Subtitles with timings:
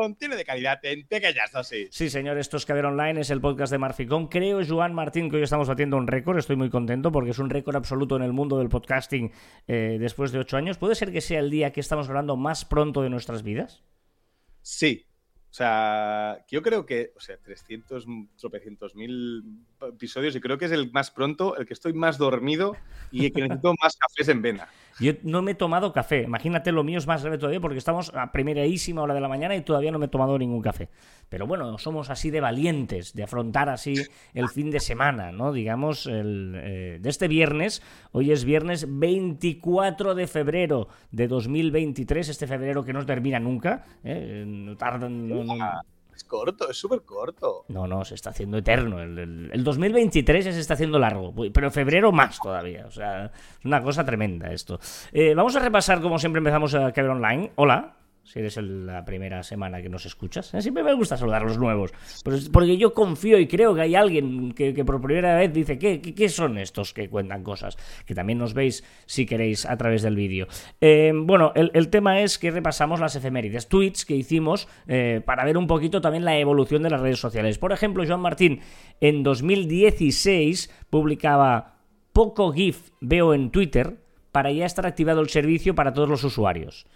[0.00, 1.90] Contiene de calidad en pequeñas dosis.
[1.92, 4.28] Sí, señor, esto es Caber Online, es el podcast de Marficom.
[4.28, 6.38] Creo, Joan Martín, que hoy estamos batiendo un récord.
[6.38, 9.30] Estoy muy contento porque es un récord absoluto en el mundo del podcasting
[9.68, 10.78] eh, después de ocho años.
[10.78, 13.84] ¿Puede ser que sea el día que estamos hablando más pronto de nuestras vidas?
[14.62, 15.04] Sí.
[15.50, 19.42] O sea, yo creo que, o sea, 300, tropecientos mil
[19.82, 22.76] episodios y creo que es el más pronto, el que estoy más dormido
[23.10, 24.68] y que necesito más cafés en vena.
[25.00, 26.22] Yo no me he tomado café.
[26.22, 29.56] Imagínate, lo mío es más grave todavía porque estamos a primerísima hora de la mañana
[29.56, 30.90] y todavía no me he tomado ningún café.
[31.30, 33.94] Pero bueno, somos así de valientes, de afrontar así
[34.34, 35.52] el fin de semana, ¿no?
[35.52, 37.82] Digamos, el, eh, de este viernes.
[38.12, 43.86] Hoy es viernes 24 de febrero de 2023, este febrero que no termina nunca.
[44.04, 44.44] ¿eh?
[44.46, 45.28] No tardan.
[45.44, 45.80] No- no-
[46.14, 47.64] Es corto, es súper corto.
[47.68, 49.00] no, no, se está haciendo eterno.
[49.00, 52.84] El, el- el 2023 ya se está haciendo largo, pero febrero más todavía.
[52.86, 54.78] O sea, es una cosa tremenda esto.
[55.12, 57.52] Eh, vamos a repasar, como siempre empezamos a Caber Online.
[57.56, 60.54] Hola, si eres la primera semana que nos escuchas.
[60.54, 61.92] Eh, Siempre me gusta saludar a los nuevos.
[62.52, 66.58] Porque yo confío y creo que hay alguien que, por primera vez dice, ¿qué, son
[66.58, 67.76] estos que cuentan cosas?
[68.06, 70.46] Que también nos veis, si queréis, a través del vídeo.
[70.80, 75.44] Eh, bueno, el, el tema es que repasamos las efemérides, tweets que hicimos eh, para
[75.44, 77.58] ver un poquito también la evolución de las redes sociales.
[77.58, 78.60] Por ejemplo, Joan Martín
[79.00, 81.80] en 2016 publicaba
[82.12, 83.96] poco GIF veo en Twitter
[84.32, 86.86] para ya estar activado el servicio para todos los usuarios.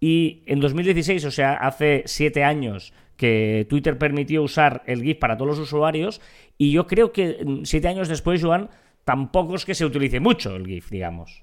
[0.00, 5.36] Y en 2016, o sea, hace siete años que Twitter permitió usar el GIF para
[5.36, 6.20] todos los usuarios,
[6.58, 8.68] y yo creo que mm, siete años después, Joan,
[9.04, 11.42] tampoco es que se utilice mucho el GIF, digamos.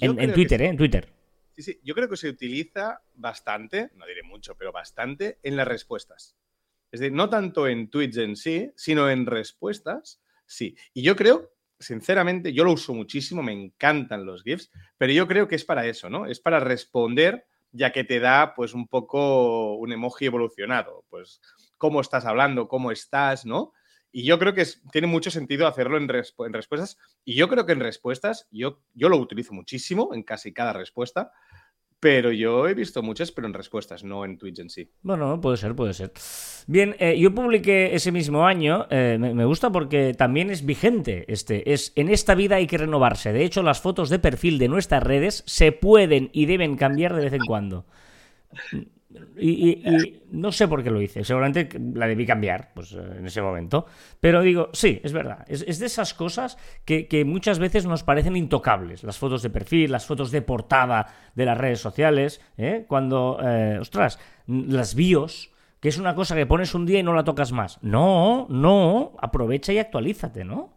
[0.00, 0.66] En, Twitter, sí.
[0.66, 0.68] ¿eh?
[0.68, 1.08] En Twitter.
[1.56, 5.66] Sí, sí, yo creo que se utiliza bastante, no diré mucho, pero bastante en las
[5.66, 6.36] respuestas.
[6.90, 10.76] Es decir, no tanto en tweets en sí, sino en respuestas, sí.
[10.94, 15.48] Y yo creo, sinceramente, yo lo uso muchísimo, me encantan los GIFs, pero yo creo
[15.48, 16.26] que es para eso, ¿no?
[16.26, 21.04] Es para responder, ya que te da, pues, un poco un emoji evolucionado.
[21.10, 21.40] Pues,
[21.76, 23.72] cómo estás hablando, cómo estás, ¿no?
[24.10, 26.98] Y yo creo que tiene mucho sentido hacerlo en, en respuestas.
[27.24, 31.30] Y yo creo que en respuestas, yo, yo lo utilizo muchísimo en casi cada respuesta,
[32.00, 34.90] pero yo he visto muchas, pero en respuestas, no en tweets en sí.
[35.02, 36.12] Bueno, puede ser, puede ser.
[36.66, 41.18] Bien, eh, yo publiqué ese mismo año, eh, me, me gusta porque también es vigente
[41.28, 43.32] este, es en esta vida hay que renovarse.
[43.32, 47.24] De hecho, las fotos de perfil de nuestras redes se pueden y deben cambiar de
[47.24, 47.86] vez en cuando.
[49.38, 52.98] Y, y- y no sé por qué lo hice, seguramente la debí cambiar pues, eh,
[53.18, 53.86] en ese momento.
[54.20, 58.02] Pero digo, sí, es verdad, es, es de esas cosas que, que muchas veces nos
[58.02, 59.04] parecen intocables.
[59.04, 62.84] Las fotos de perfil, las fotos de portada de las redes sociales, ¿eh?
[62.86, 67.14] cuando, eh, ostras, las bios, que es una cosa que pones un día y no
[67.14, 67.82] la tocas más.
[67.82, 70.74] No, no, aprovecha y actualízate, ¿no?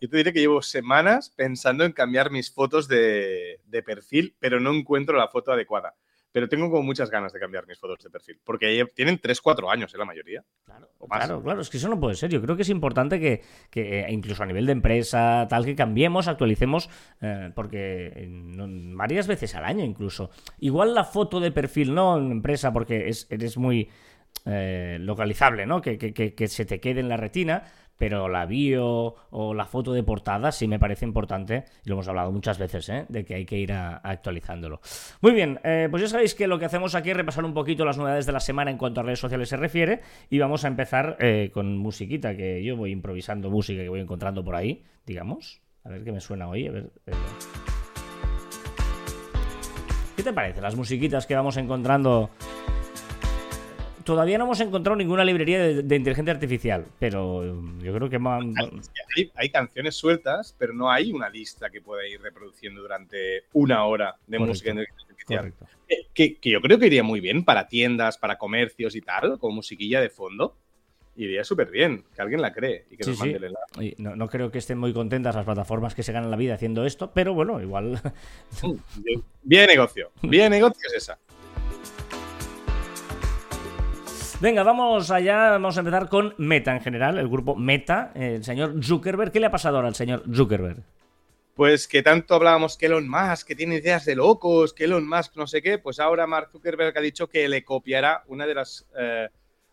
[0.00, 4.60] Yo te diré que llevo semanas pensando en cambiar mis fotos de, de perfil, pero
[4.60, 5.94] no encuentro la foto adecuada.
[6.30, 9.94] Pero tengo como muchas ganas de cambiar mis fotos de perfil, porque tienen 3-4 años,
[9.94, 9.98] ¿eh?
[9.98, 10.44] la mayoría.
[10.64, 11.20] Claro, O más.
[11.24, 12.30] claro, claro, es que eso no puede ser.
[12.30, 15.74] Yo creo que es importante que, que, eh, incluso a nivel de empresa, tal, que
[15.74, 16.90] cambiemos, actualicemos,
[17.22, 20.30] eh, porque eh, no- varias veces al año incluso.
[20.58, 23.88] Igual la foto de perfil no en empresa, porque es, eres muy
[24.44, 25.80] eh, localizable, ¿no?
[25.80, 27.64] Que- que se te quede en la retina,
[27.98, 32.08] pero la bio o la foto de portada sí me parece importante, y lo hemos
[32.08, 33.04] hablado muchas veces, ¿eh?
[33.08, 34.80] de que hay que ir actualizándolo.
[35.20, 37.84] Muy bien, eh, pues ya sabéis que lo que hacemos aquí es repasar un poquito
[37.84, 40.00] las novedades de la semana en cuanto a redes sociales se refiere,
[40.30, 44.44] y vamos a empezar eh, con musiquita, que yo voy improvisando música que voy encontrando
[44.44, 45.60] por ahí, digamos.
[45.84, 46.90] A ver qué me suena hoy, a ver...
[47.06, 47.12] eh.
[50.16, 52.30] ¿Qué te parece las musiquitas que vamos encontrando?
[54.08, 58.16] Todavía no hemos encontrado ninguna librería de, de inteligencia artificial, pero eh, yo creo que...
[58.18, 63.44] que Hay, hay canciones sueltas, pero no hay una lista que pueda ir reproduciendo durante
[63.52, 64.46] una hora de Correcto.
[64.46, 65.52] música de inteligencia artificial.
[66.14, 70.00] Que, yo creo que iría muy bien para tiendas, para comercios y tal, con musiquilla
[70.00, 70.56] de fondo.
[71.16, 73.36] Iría súper bien, que alguien la cree y que Sí, nos sí.
[73.84, 76.54] Y No, no creo que estén muy contentas las plataformas que se ganan la vida
[76.54, 78.00] haciendo esto, pero bueno, igual.
[79.42, 81.18] Bien negocio, bien negocio es esa.
[84.40, 85.50] Venga, vamos allá.
[85.50, 89.32] Vamos a empezar con Meta en general, el grupo Meta, el señor Zuckerberg.
[89.32, 90.84] ¿Qué le ha pasado ahora al señor Zuckerberg?
[91.56, 95.34] Pues que tanto hablábamos que Elon Musk, que tiene ideas de locos, que Elon Musk
[95.34, 98.86] no sé qué, pues ahora Mark Zuckerberg ha dicho que le copiará una de las,
[98.96, 99.26] eh,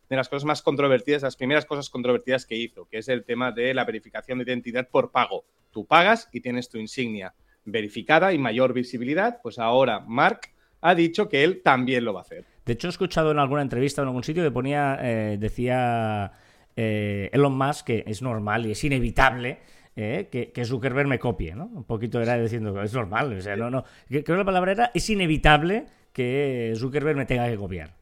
[0.10, 3.52] de las cosas más controvertidas, las primeras cosas controvertidas que hizo, que es el tema
[3.52, 5.46] de la verificación de identidad por pago.
[5.70, 7.36] Tú pagas y tienes tu insignia
[7.66, 10.42] verificada y mayor visibilidad, pues ahora Mark
[10.82, 12.55] ha dicho que él también lo va a hacer.
[12.66, 16.32] De hecho, he escuchado en alguna entrevista en algún sitio que ponía, eh, decía
[16.76, 19.60] eh, Elon Musk que es normal y es inevitable
[19.96, 21.66] eh, que, Zuckerberg me copie, ¿no?
[21.66, 23.86] Un poquito era diciendo, es normal, o sea, no, no.
[24.08, 27.94] Creo que la palabra era, es inevitable que Zuckerberg me tenga que copiar.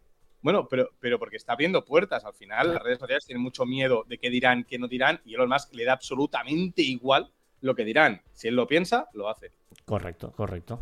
[0.42, 2.26] Bueno, pero, pero porque está abriendo puertas.
[2.26, 5.36] Al final, las redes sociales tienen mucho miedo de qué dirán, qué no dirán, y
[5.36, 7.32] Elon Musk le da absolutamente igual
[7.62, 8.22] lo que dirán.
[8.34, 9.52] Si él lo piensa, lo hace.
[9.86, 10.82] Correcto, correcto.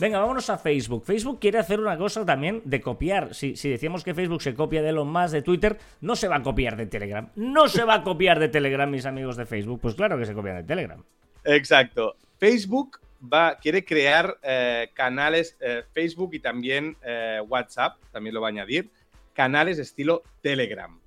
[0.00, 1.04] Venga, vámonos a Facebook.
[1.04, 3.34] Facebook quiere hacer una cosa también de copiar.
[3.34, 6.42] Si, decíamos que Facebook se copia de Elon Musk de Twitter, no se va a
[6.42, 7.28] copiar de Telegram.
[7.36, 9.80] No se va a copiar de Telegram, mis amigos de Facebook.
[9.80, 11.02] Pues claro que se copian de Telegram.
[11.44, 12.16] Exacto.
[12.38, 18.48] Facebook va, quiere crear eh, canales eh, Facebook y también eh, WhatsApp, también lo va
[18.48, 18.90] a añadir,
[19.34, 20.98] canales estilo Telegram.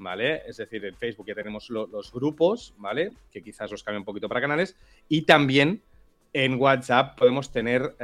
[0.00, 0.42] ¿Vale?
[0.46, 3.10] Es decir, en Facebook ya tenemos los grupos, ¿vale?
[3.32, 4.76] Que quizás los cambie un poquito para canales.
[5.08, 5.82] Y también
[6.44, 7.94] en WhatsApp podemos tener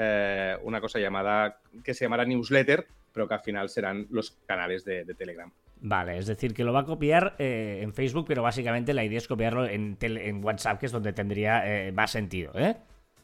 [0.62, 5.04] una cosa llamada, que se llamará newsletter, pero que al final serán los canales de,
[5.14, 5.50] Telegram.
[5.80, 9.28] Vale, es decir, que lo va a copiar en Facebook, pero básicamente la idea es
[9.28, 12.76] copiarlo en, en WhatsApp, que es donde tendría más sentido, ¿eh?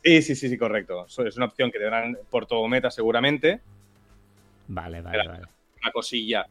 [0.02, 1.06] Sí, sí, sí, sí, correcto.
[1.06, 3.60] Es una opción que tendrán por todo meta seguramente.
[4.68, 5.42] Vale, vale, vale.
[5.82, 6.46] Una cosilla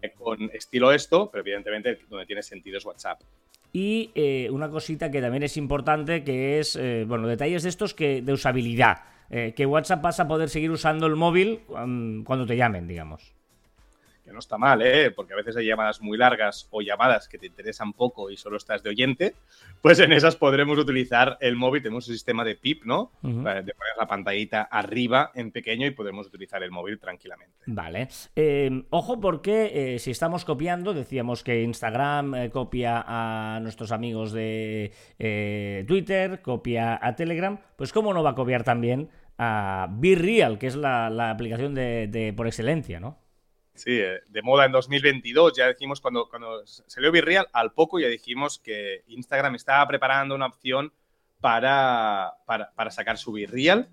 [0.00, 3.20] eh, con estilo esto, pero evidentemente donde tiene sentido es WhatsApp.
[3.72, 7.94] Y eh, una cosita que también es importante, que es, eh, bueno, detalles de estos
[7.94, 9.04] que de usabilidad.
[9.56, 13.32] que WhatsApp vas a poder seguir usando el móvil cuando te llamen, digamos
[14.30, 15.10] no está mal, ¿eh?
[15.10, 18.56] porque a veces hay llamadas muy largas o llamadas que te interesan poco y solo
[18.56, 19.34] estás de oyente,
[19.80, 21.82] pues en esas podremos utilizar el móvil.
[21.82, 23.12] Tenemos un sistema de PIP, ¿no?
[23.22, 27.54] De poner la pantallita arriba en pequeño y podemos utilizar el móvil tranquilamente.
[27.66, 28.08] Vale.
[28.36, 34.32] Em, ojo porque eh, si estamos copiando, decíamos que Instagram eh, copia a nuestros amigos
[34.32, 39.08] de eh, Twitter, copia a Telegram, pues ¿cómo no va a copiar también
[39.38, 43.21] a BeReal, que es la, aplicación de por excelencia, ¿no?
[43.82, 45.56] Sí, eh, de moda en 2022.
[45.56, 50.46] Ya dijimos cuando, cuando salió Virreal, al poco ya dijimos que Instagram estaba preparando una
[50.46, 50.92] opción
[51.40, 53.88] para, para, sacar su Virreal.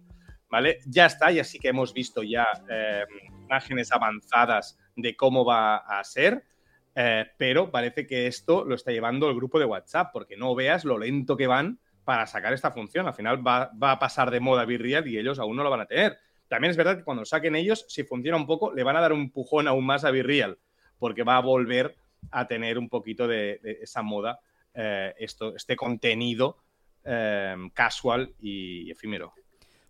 [0.48, 0.80] ¿Vale?
[0.86, 3.04] Ya está, y así que hemos visto ya eh,
[3.46, 6.44] imágenes avanzadas de cómo va a ser.
[6.94, 10.86] Eh, pero parece que esto lo está llevando el grupo de WhatsApp, porque no veas
[10.86, 13.08] lo lento que van para sacar esta función.
[13.08, 15.82] Al final va, va a pasar de moda Virreal y ellos aún no lo van
[15.82, 16.20] a tener.
[16.50, 19.14] También es verdad que cuando saquen ellos, si funciona un poco, le van a dar
[19.14, 20.58] un empujón aún más a Virreal,
[20.98, 21.96] porque va a volver
[22.32, 24.40] a tener un poquito de, esa moda,
[24.74, 26.58] eh, esto, este contenido
[27.06, 29.34] eh, casual y efímero.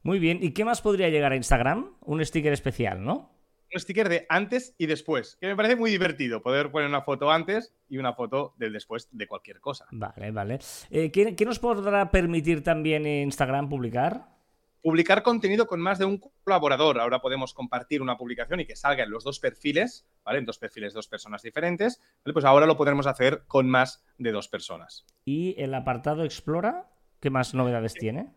[0.04, 1.94] Muy bien, ¿y qué más podría llegar a Instagram?
[2.02, 3.32] Un sticker especial, ¿no?
[3.74, 7.32] Un sticker de antes y después, que me parece muy divertido poder poner una foto
[7.32, 9.86] antes y una foto del después de cualquier cosa.
[9.92, 10.60] Vale, vale.
[10.90, 14.39] Eh, ¿qué, nos podrá permitir también Instagram publicar?
[14.82, 17.00] Publicar contenido con más de un colaborador.
[17.00, 20.40] Ahora podemos compartir una publicación y que salga en los dos perfiles, ¿vale?
[20.40, 22.02] En dos perfiles, dos personas diferentes.
[22.24, 25.06] Pues ahora lo podremos hacer con más de dos personas.
[25.26, 26.88] ¿Y el apartado Explora?
[27.20, 28.28] ¿Qué más novedades tiene?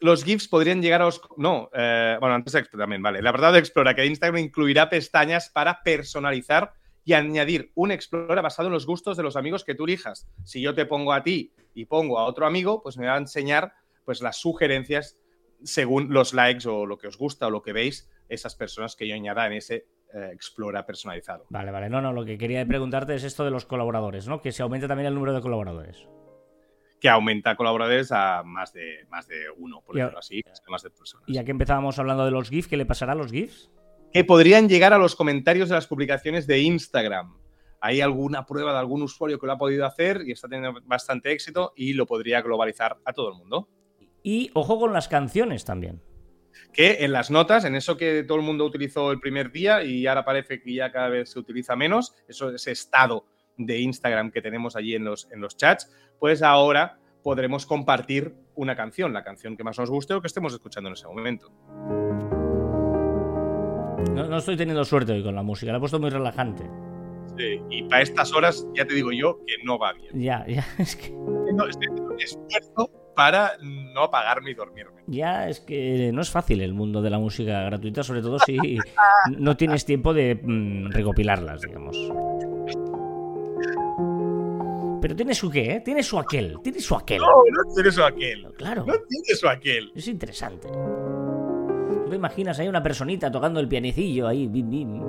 [0.00, 1.20] Los GIFs podrían llegar a los...
[1.36, 3.18] No, eh, bueno, antes también, vale.
[3.18, 6.72] El apartado Explora, que Instagram incluirá pestañas para personalizar
[7.04, 10.28] y añadir un Explora basado en los gustos de los amigos que tú elijas.
[10.44, 13.18] Si yo te pongo a ti y pongo a otro amigo, pues me va a
[13.18, 13.72] enseñar
[14.04, 15.18] pues las sugerencias
[15.62, 19.08] según los likes o lo que os gusta o lo que veis, esas personas que
[19.08, 21.44] yo añada en ese eh, Explora personalizado.
[21.50, 21.90] Vale, vale.
[21.90, 24.40] No, no, lo que quería preguntarte es esto de los colaboradores, ¿no?
[24.40, 26.08] Que se aumenta también el número de colaboradores.
[26.98, 31.28] Que aumenta colaboradores a más de, más de uno, por decirlo así, más de personas.
[31.28, 33.70] Y ya que empezábamos hablando de los GIFs, ¿qué le pasará a los GIFs?
[34.12, 37.36] Que podrían llegar a los comentarios de las publicaciones de Instagram.
[37.80, 41.30] Hay alguna prueba de algún usuario que lo ha podido hacer y está teniendo bastante
[41.30, 43.68] éxito y lo podría globalizar a todo el mundo.
[44.22, 46.02] Y ojo con las canciones también.
[46.72, 50.06] Que en las notas, en eso que todo el mundo utilizó el primer día y
[50.06, 54.42] ahora parece que ya cada vez se utiliza menos, eso, ese estado de Instagram que
[54.42, 59.56] tenemos allí en los, en los chats, pues ahora podremos compartir una canción, la canción
[59.56, 61.52] que más nos guste o que estemos escuchando en ese momento.
[64.14, 66.64] No, estoy teniendo suerte hoy con la música, la he puesto muy relajante.
[67.36, 70.20] Sí, y para estas horas ya te digo yo que no va bien.
[70.20, 71.10] Ya, ya, es que...
[71.10, 75.02] No, estoy haciendo un esfuerzo para no apagarme y dormirme.
[75.08, 78.56] Ya, es que no es fácil el mundo de la música gratuita, sobre todo si
[79.36, 81.96] no tienes tiempo de mm, recopilarlas, digamos.
[85.02, 85.80] Pero tiene su qué, ¿eh?
[85.84, 87.18] Tiene su aquel, tiene su aquel.
[87.18, 88.52] No, no tiene su aquel.
[88.56, 88.84] Claro.
[88.86, 89.90] No tiene su aquel.
[89.96, 90.68] Es interesante.
[90.68, 94.46] ¿Tú te imaginas ahí una personita tocando el pianecillo ahí?
[94.46, 95.02] Bim, bim.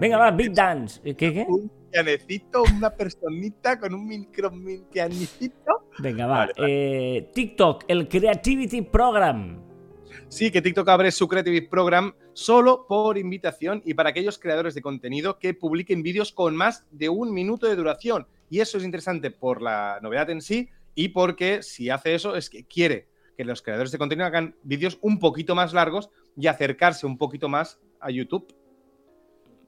[0.00, 1.02] Venga, va, Big Dance.
[1.02, 1.46] ¿Qué, qué?
[1.94, 4.52] Pianecito, una personita con un micro
[4.92, 5.90] pianecito.
[5.98, 6.48] Venga, va.
[6.56, 9.62] Eh, TikTok, el Creativity Program.
[10.28, 14.82] Sí, que TikTok abre su Creative Program solo por invitación y para aquellos creadores de
[14.82, 18.26] contenido que publiquen vídeos con más de un minuto de duración.
[18.50, 22.50] Y eso es interesante por la novedad en sí y porque si hace eso es
[22.50, 27.06] que quiere que los creadores de contenido hagan vídeos un poquito más largos y acercarse
[27.06, 28.52] un poquito más a YouTube.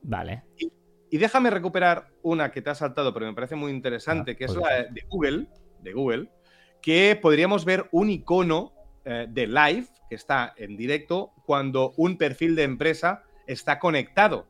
[0.03, 0.43] Vale.
[0.59, 0.71] Y,
[1.11, 4.55] déjame recuperar una que te ha saltado, pero me parece muy interesante, ah, que es
[4.55, 5.47] la de Google,
[5.81, 6.31] de Google,
[6.83, 8.73] que podríamos ver un icono
[9.05, 14.47] eh, de live que está en directo cuando un perfil de empresa está conectado,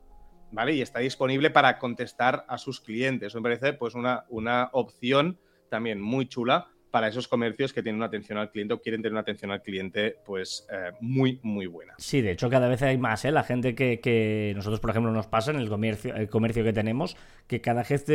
[0.51, 0.73] ¿vale?
[0.73, 3.27] Y está disponible para contestar a sus clientes.
[3.27, 7.97] Eso me parece pues una, una opción también muy chula para esos comercios que tienen
[7.97, 11.67] una atención al cliente o quieren tener una atención al cliente pues eh, muy, muy
[11.67, 11.93] buena.
[11.99, 13.31] Sí, de hecho cada vez hay más, ¿eh?
[13.31, 17.15] La gente que, nosotros, por ejemplo, nos pasa en el comercio, el comercio que tenemos,
[17.45, 18.05] que cada vez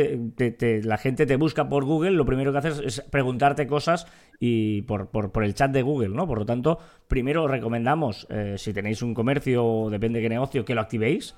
[0.83, 4.05] la gente te busca por Google, lo primero que haces es preguntarte cosas
[4.37, 6.27] y por, por, el chat de Google, ¿no?
[6.27, 10.75] Por lo tanto, primero recomendamos, eh, si tenéis un comercio, depende de qué negocio, que
[10.75, 11.35] lo activéis.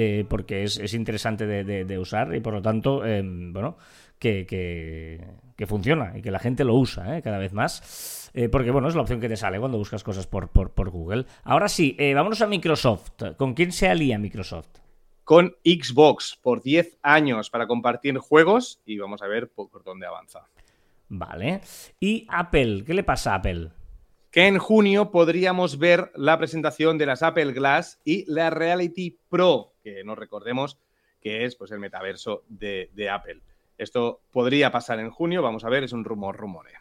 [0.00, 3.76] Eh, porque es, interesante de, usar y por lo tanto, em, bueno,
[4.18, 4.46] que,
[5.56, 7.22] que, funciona y que la gente lo usa ¿eh?
[7.22, 8.30] cada vez más.
[8.34, 11.26] Eh, porque, bueno, es la opción que te sale cuando buscas cosas por, por, Google.
[11.44, 13.10] Ahora sí, eh, vámonos a Microsoft.
[13.36, 14.68] ¿Con quién se alía Microsoft?
[15.24, 20.46] Con Xbox por 10 años para compartir juegos y vamos a ver por, dónde avanza.
[21.08, 21.60] Vale.
[22.00, 22.84] ¿Y Apple?
[22.86, 23.70] ¿Qué le pasa a Apple?
[24.30, 29.72] que en junio podríamos ver la presentación de las Apple Glass y la Reality Pro,
[29.82, 30.78] que nos recordemos
[31.20, 33.40] que es pues, el metaverso de, de Apple.
[33.78, 36.72] Esto podría pasar en junio, vamos a ver, es un rumor, rumore.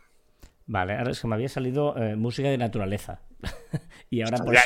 [0.65, 3.21] Vale, ahora es que me había salido eh, música de naturaleza.
[4.09, 4.59] y ahora pues...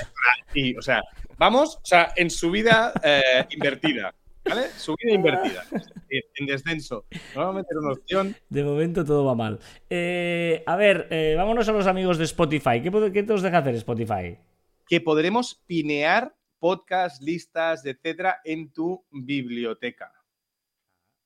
[0.54, 1.02] Sí, o sea,
[1.38, 4.14] vamos, o sea, en subida eh, invertida.
[4.44, 4.70] ¿Vale?
[4.76, 5.64] Subida invertida.
[6.10, 7.06] En descenso.
[7.36, 8.36] Vamos a meter una opción.
[8.50, 9.60] De momento todo va mal.
[9.90, 11.08] Eh, a ver,
[11.38, 12.82] vámonos a los amigos de Spotify.
[12.82, 14.38] ¿Qué, ¿Qué te os deja hacer Spotify?
[14.88, 20.12] Que podremos pinear podcasts, listas, etcétera, en tu biblioteca.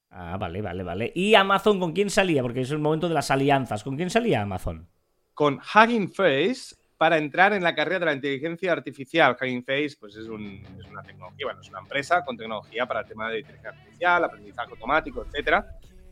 [0.10, 1.12] Ah, vale, vale, vale.
[1.14, 2.42] ¿Y Amazon con quién salía?
[2.42, 3.84] Porque es el momento de las alianzas.
[3.84, 4.88] ¿Con quién salía Amazon?
[5.34, 9.36] Con Hugging Face para entrar en la carrera de la inteligencia artificial.
[9.40, 13.30] Hugging Face pues es, una tecnología, bueno, es una empresa con tecnología para el tema
[13.30, 15.68] de inteligencia artificial, aprendizaje automático, etcétera.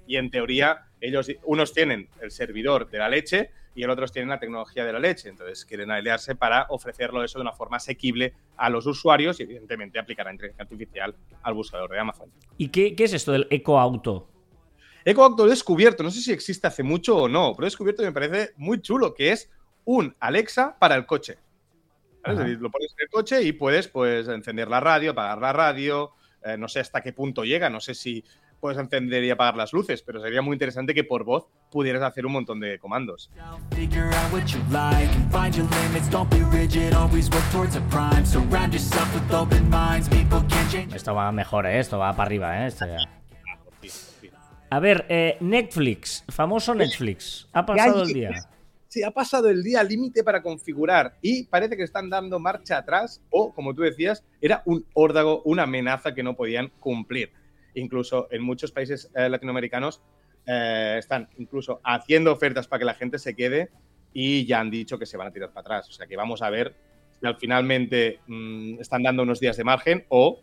[0.08, 4.30] Y en teoría, ellos, unos tienen el servidor de la leche y el otros tienen
[4.30, 5.30] la tecnología de la leche.
[5.30, 10.00] Entonces quieren aliarse para ofrecerlo eso de una forma asequible a los usuarios y evidentemente
[10.00, 12.32] aplicar la inteligencia artificial al buscador de Amazon.
[12.58, 14.30] ¿Y qué, es esto del EcoAuto?
[15.06, 18.06] EcoAuto he descubierto, no sé si existe hace mucho o no, pero he descubierto y
[18.06, 19.50] me parece muy chulo, que es
[19.86, 21.38] un Alexa para el coche.
[22.26, 25.52] Es decir, lo pones en el coche y puedes pues, encender la radio, apagar la
[25.52, 26.12] radio,
[26.46, 28.24] eh, no sé hasta qué punto llega, no sé si
[28.64, 32.26] puedes encender y apagar las luces, pero sería muy interesante que por voz pudieras hacer
[32.26, 33.30] un montón de comandos.
[40.96, 41.78] Esto va mejor, ¿eh?
[41.78, 42.66] esto va para arriba.
[42.66, 42.72] ¿eh?
[44.70, 48.32] A ver, eh, Netflix, famoso Netflix, ha pasado el día.
[48.88, 53.22] Sí, ha pasado el día límite para configurar y parece que están dando marcha atrás
[53.30, 57.32] o, como tú decías, era un órdago, una amenaza que no podían cumplir
[57.76, 60.02] incluso en muchos países eh, latinoamericanos
[60.46, 63.70] eh, están incluso haciendo ofertas para que la gente se quede
[64.14, 65.90] y ya han dicho que se van a tirar para atrás.
[65.90, 66.76] O sea que vamos a ver
[67.20, 70.42] si al finalmente mm, están dando unos días de margen o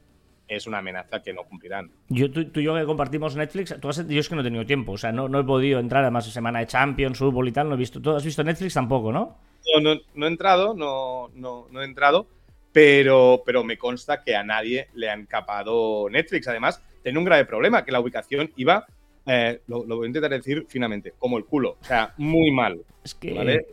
[0.49, 1.91] es una amenaza que no cumplirán.
[2.09, 4.67] Yo, tú, y yo que compartimos Netflix, tú has, yo es que no he tenido
[4.67, 7.69] tiempo, o sea, no, no he podido entrar, además semana de Champions, fútbol y tal,
[7.69, 8.03] no he visto.
[8.03, 9.39] ¿Tú has visto Netflix tampoco, no?
[9.81, 12.27] No, no, he entrado, no, no, no he entrado,
[12.73, 16.49] pero, pero me consta que a nadie le han capado Netflix.
[16.49, 18.87] Además, tenía un grave problema, que la ubicación iba,
[19.27, 21.77] eh, lo, voy a intentar decir finamente, como el culo.
[21.81, 22.81] O sea, muy mal.
[23.05, 23.65] Es que...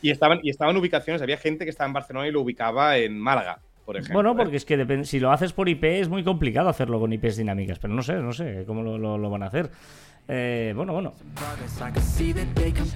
[0.00, 3.18] Y estaban, y estaban ubicaciones, había gente que estaba en Barcelona y lo ubicaba en
[3.18, 3.60] Málaga.
[3.84, 7.00] Por ejemplo, bueno, porque es que si lo haces por IP es muy complicado hacerlo
[7.00, 9.70] con IPs dinámicas, pero no sé, no sé cómo lo van a hacer.
[10.30, 11.14] Eh, bueno, bueno.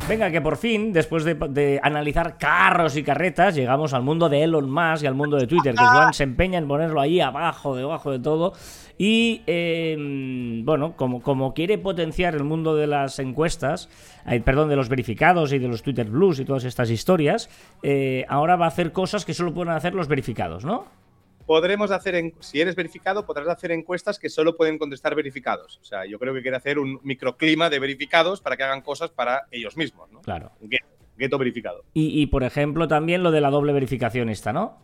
[0.06, 4.70] Venga, que por fin, después de, analizar carros y carretas, llegamos al mundo de Elon
[4.70, 8.10] Musk y al mundo de Twitter, que Juan se empeña en ponerlo ahí abajo, debajo
[8.10, 8.52] de todo.
[8.98, 13.88] Y, em, bueno, como, como quiere potenciar el mundo de las encuestas,
[14.26, 17.48] eh, perdón, de los verificados y de los Twitter Blues y todas estas historias,
[17.82, 21.02] eh, ahora va a hacer cosas que solo pueden hacer los verificados, ¿no?
[21.46, 25.78] podremos hacer, si eres verificado, podrás hacer encuestas que solo pueden contestar verificados.
[25.82, 29.10] O sea, yo creo que quiere hacer un microclima de verificados para que hagan cosas
[29.10, 30.20] para ellos mismos, ¿no?
[30.22, 30.52] Claro.
[31.16, 31.84] Gueto verificado.
[31.92, 34.78] Y, por ejemplo, también lo de la doble verificación esta, ¿no?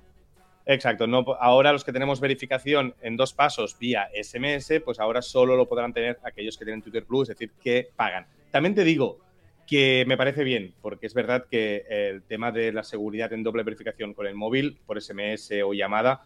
[0.68, 1.06] Exacto.
[1.06, 5.66] No, ahora los que tenemos verificación en dos pasos vía SMS, pues ahora solo lo
[5.66, 8.26] podrán tener aquellos que tienen Twitter Plus, es decir, que pagan.
[8.52, 9.18] También te digo,
[9.66, 13.62] que me parece bien, porque es verdad que el tema de la seguridad en doble
[13.62, 16.22] verificación con el móvil, por SMS o llamada,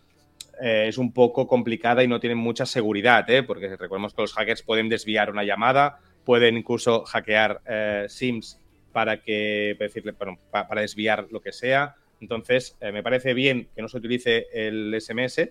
[0.60, 3.42] eh, es un poco complicada y no tiene mucha seguridad, ¿eh?
[3.42, 8.60] porque recordemos que los hackers pueden desviar una llamada, pueden incluso hackear eh, SIMs
[8.92, 11.96] para que decirle, para, desviar lo que sea.
[12.22, 15.50] Entonces, eh, me parece bien que no se utilice el SMS,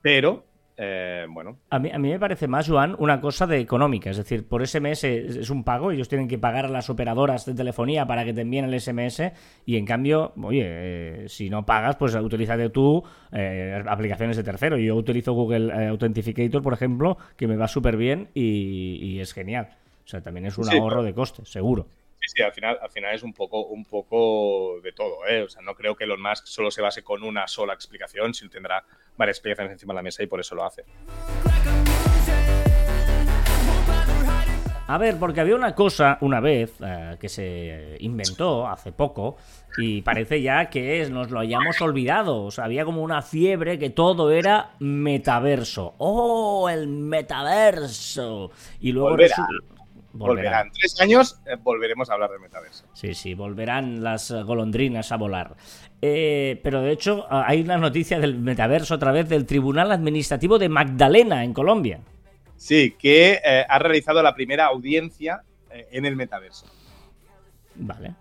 [0.00, 0.46] pero
[0.80, 1.58] eh, bueno.
[1.70, 4.10] A mí, a mí me parece más, Joan, una cosa de económica.
[4.10, 7.54] Es decir, por SMS es, un pago, ellos tienen que pagar a las operadoras de
[7.54, 9.32] telefonía para que te envíen el SMS
[9.66, 13.02] y en cambio, oye, eh, si no pagas, pues utilízate tú
[13.32, 14.78] eh, aplicaciones de tercero.
[14.78, 19.70] Yo utilizo Google Authenticator, por ejemplo, que me va súper bien y, es genial.
[20.04, 21.88] O sea, también es un ahorro de costes, seguro.
[22.28, 25.26] Sí, al final, al final es un poco, un poco de todo.
[25.26, 25.42] ¿eh?
[25.42, 28.50] O sea, no creo que Elon Musk solo se base con una sola explicación, sino
[28.50, 28.84] tendrá
[29.16, 30.84] varias explicaciones encima de la mesa y por eso lo hace.
[34.90, 39.36] A ver, porque había una cosa una vez eh, que se inventó hace poco
[39.76, 42.44] y parece ya que es, nos lo hayamos olvidado.
[42.44, 45.94] O sea, había como una fiebre que todo era metaverso.
[45.98, 48.50] ¡Oh, el metaverso!
[48.80, 49.16] Y luego
[50.12, 50.70] Volverán.
[50.72, 52.84] Tres años eh, volveremos a hablar de metaverso.
[52.94, 55.56] Sí, sí, volverán las golondrinas a volar.
[56.00, 60.68] Eh, pero de hecho hay una noticia del metaverso a través del Tribunal Administrativo de
[60.68, 62.00] Magdalena en Colombia.
[62.56, 66.66] Sí, que eh, ha realizado la primera audiencia en el metaverso.
[67.76, 68.14] Vale.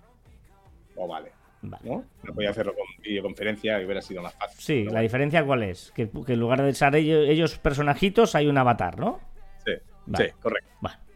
[0.95, 1.31] O vale.
[1.61, 1.89] Vale.
[1.89, 2.05] ¿No?
[2.35, 4.59] podía hacerlo con videoconferencia y hubiera sido más fácil.
[4.59, 5.91] Sí, la diferencia cuál es?
[5.95, 9.19] Que, en lugar de ser ellos, personajitos hay un avatar, ¿no?
[9.65, 9.71] Sí,
[10.15, 10.69] sí correcto.
[10.81, 11.06] Vale.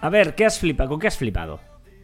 [0.00, 0.88] A ver, ¿qué has flipado?
[0.90, 1.60] ¿Con qué has flipado?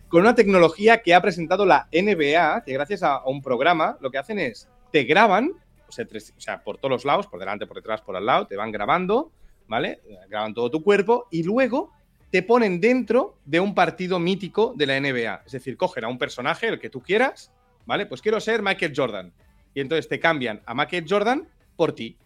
[0.09, 4.19] Con una tecnología que ha presentado la NBA, que gracias a, un programa lo que
[4.19, 5.53] hacen es te graban,
[5.89, 8.73] o sea, por todos los lados, por delante, por detrás, por al lado, te van
[8.73, 9.33] grabando,
[9.69, 10.01] ¿vale?
[10.29, 11.93] Graban todo tu cuerpo y luego
[12.31, 15.43] te ponen dentro de un partido mítico de la NBA.
[15.47, 17.53] Es decir, cogen a un personaje, el que tú quieras,
[17.87, 18.07] ¿vale?
[18.07, 19.33] Pues quiero ser Michael Jordan.
[19.75, 22.17] Y entonces te cambian a Michael Jordan por ti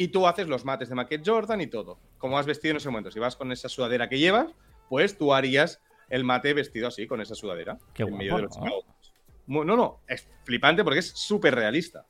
[0.00, 1.98] y tú haces los mates de Michael Jordan y todo.
[2.16, 3.10] Como has vestido en ese momento.
[3.10, 4.50] Si vas con esa sudadera que llevas,
[4.88, 7.76] pues tú harías el mate vestido así, con esa sudadera.
[7.92, 9.62] Qué en medio de los ¿no?
[9.62, 12.06] no, no, es flipante porque es súper realista.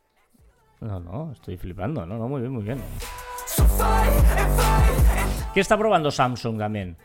[0.80, 2.06] No, no, estoy flipando.
[2.06, 2.80] No, no, muy bien, muy bien.
[5.52, 6.96] ¿Qué está probando Samsung también?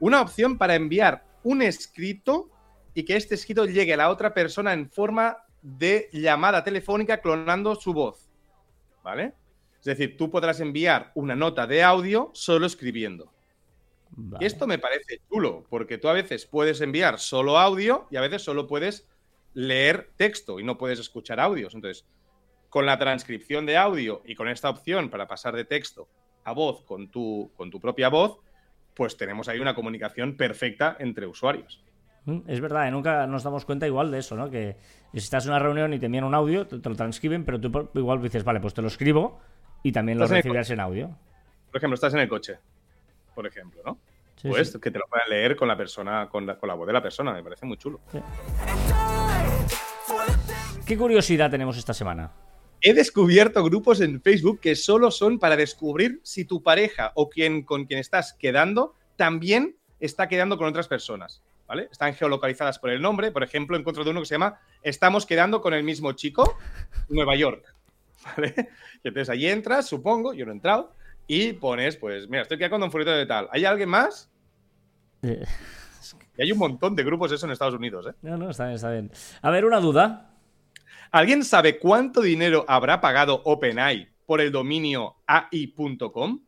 [0.00, 2.50] Una opción para enviar un escrito
[2.92, 7.74] y que este escrito llegue a la otra persona en forma de llamada telefónica clonando
[7.74, 8.28] su voz.
[9.02, 9.39] ¿Vale?
[9.80, 13.32] Es decir, tú podrás enviar una nota de audio solo escribiendo.
[14.38, 18.20] Y esto me parece chulo, porque tú a veces puedes enviar solo audio y a
[18.20, 19.08] veces solo puedes
[19.54, 21.74] leer texto y no puedes escuchar audios.
[21.74, 22.04] Entonces,
[22.68, 26.08] con la transcripción de audio y con esta opción para pasar de texto
[26.44, 28.38] a voz con tu, con tu propia voz,
[28.94, 31.82] pues tenemos ahí una comunicación perfecta entre usuarios.
[32.26, 32.90] Mm, es verdad, ¿eh?
[32.90, 34.50] nunca nos damos cuenta igual de eso, ¿no?
[34.50, 34.76] Que
[35.12, 37.90] si estás en una reunión y te envían un audio, te, lo transcriben, pero tú
[37.94, 39.40] igual dices, vale, pues te lo escribo
[39.82, 41.16] y también lo recibirás en, audio.
[41.70, 42.58] Por ejemplo, estás en el coche,
[43.34, 43.98] por ejemplo, ¿no?
[44.42, 47.32] pues que te lo puedan leer con la persona, con la, voz de la persona,
[47.32, 48.00] me parece muy chulo.
[50.86, 52.32] ¿Qué curiosidad tenemos esta semana?
[52.80, 57.62] He descubierto grupos en Facebook que solo son para descubrir si tu pareja o quien
[57.62, 61.42] con quien estás quedando también está quedando con otras personas.
[61.68, 61.88] ¿Vale?
[61.92, 63.30] Están geolocalizadas por el nombre.
[63.30, 66.58] Por ejemplo, encuentro de uno que se llama Estamos quedando con el mismo chico,
[67.08, 67.62] Nueva York.
[68.24, 68.54] ¿Vale?
[69.02, 70.94] Y entonces ahí entras, supongo, yo no he entrado,
[71.26, 73.48] y pones, pues, mira, estoy quedando con un Furito de tal.
[73.52, 74.28] ¿Hay alguien más?
[75.22, 75.44] Eh,
[76.36, 78.14] y hay un montón de grupos eso en Estados Unidos, ¿eh?
[78.22, 79.12] No, no, está bien, está bien.
[79.42, 80.30] A ver, una duda.
[81.12, 86.40] ¿Alguien sabe cuánto dinero habrá pagado OpenAI por el dominio AI.com?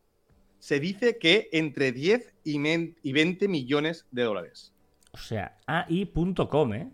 [0.59, 4.73] Se dice que entre 10 y 20 millones de dólares.
[5.11, 6.89] O sea, AI.com, ¿eh?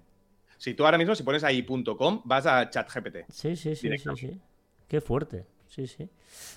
[0.57, 3.17] Si tú ahora mismo, si pones AI.com, vas a ChatGPT.
[3.29, 4.41] Sí, sí, sí, sí, sí.
[4.89, 5.45] Qué fuerte.
[5.67, 6.09] Sí, sí.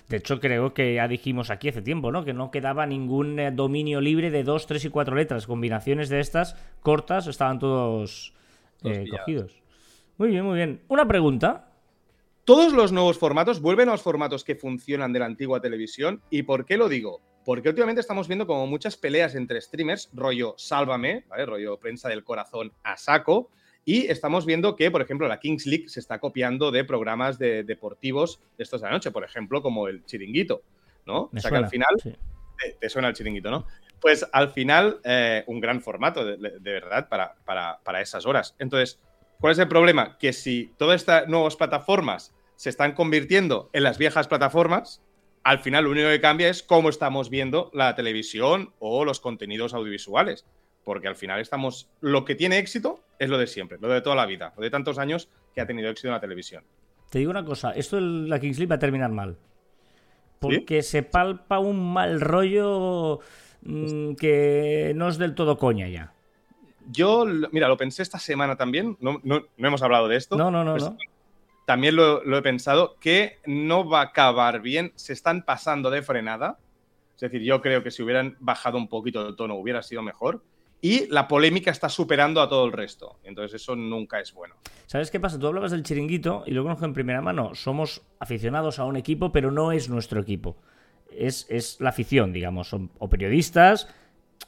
[0.08, 2.24] De hecho, creo que ya dijimos aquí hace tiempo, ¿no?
[2.24, 5.46] Que no quedaba ningún eh, dominio libre de dos, tres y cuatro letras.
[5.46, 8.32] Combinaciones de estas cortas estaban todos
[8.84, 9.62] eh, cogidos.
[10.16, 10.80] Muy bien, muy bien.
[10.88, 11.68] Una pregunta.
[12.44, 16.22] Todos los nuevos formatos vuelven a los formatos que funcionan de la antigua televisión.
[16.30, 17.20] ¿Y por qué lo digo?
[17.44, 21.44] Porque últimamente estamos viendo como muchas peleas entre streamers, rollo sálvame, ¿vale?
[21.44, 23.50] Rollo prensa del corazón a saco
[23.84, 27.64] y estamos viendo que, por ejemplo, la Kings League se está copiando de programas de,
[27.64, 30.62] deportivos de estos de la noche, por ejemplo, como el chiringuito,
[31.06, 31.30] ¿no?
[31.34, 31.96] o sea que al final.
[32.78, 33.66] Te, suena el chiringuito, ¿no?
[34.00, 38.54] Pues al final, eh, un gran formato, de, verdad, para, para, esas horas.
[38.58, 39.00] Entonces,
[39.40, 40.16] ¿cuál es el problema?
[40.18, 45.02] Que si todas estas nuevas plataformas se están convirtiendo en las viejas plataformas,
[45.42, 49.74] al final lo único que cambia es cómo estamos viendo la televisión o los contenidos
[49.74, 50.46] audiovisuales.
[50.84, 51.88] Porque al final estamos.
[52.00, 54.70] Lo que tiene éxito es lo de siempre, lo de toda la vida, lo de
[54.70, 56.64] tantos años que ha tenido éxito en la televisión.
[57.10, 59.36] Te digo una cosa, esto de la Kings League va a terminar mal.
[60.40, 63.20] Porque se palpa un mal rollo
[63.62, 66.12] mm, que no es del todo coña ya.
[66.90, 70.36] Yo, mira, lo pensé esta semana también, no, no, no hemos hablado de esto.
[70.36, 70.96] No, no, no, Pues no.
[71.64, 76.02] También lo, lo he pensado, que no va a acabar bien, se están pasando de
[76.02, 76.58] frenada.
[77.14, 80.42] Es decir, yo creo que si hubieran bajado un poquito de tono hubiera sido mejor.
[80.84, 83.20] Y la polémica está superando a todo el resto.
[83.22, 84.56] Entonces eso nunca es bueno.
[84.86, 85.38] ¿Sabes qué pasa?
[85.38, 87.54] Tú hablabas del chiringuito y lo conozco en primera mano.
[87.54, 90.56] Somos aficionados a un equipo, pero no es nuestro equipo.
[91.16, 92.68] Es, es la afición, digamos.
[92.68, 93.88] Son o periodistas,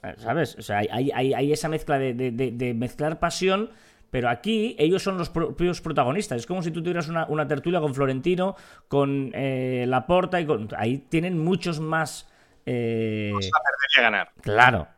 [0.02, 0.56] eh, ¿sabes?
[0.58, 3.70] O sea, hay, hay- hay esa mezcla de, de- de- de mezclar pasión,
[4.10, 6.38] pero aquí ellos son los propios protagonistas.
[6.38, 8.56] Es como si tú tuvieras una, una tertulia con Florentino,
[8.88, 10.68] con eh, Laporta y con...
[10.76, 12.28] Ahí tienen muchos más...
[12.66, 14.32] eh, Debería ganar.
[14.40, 14.88] Claro.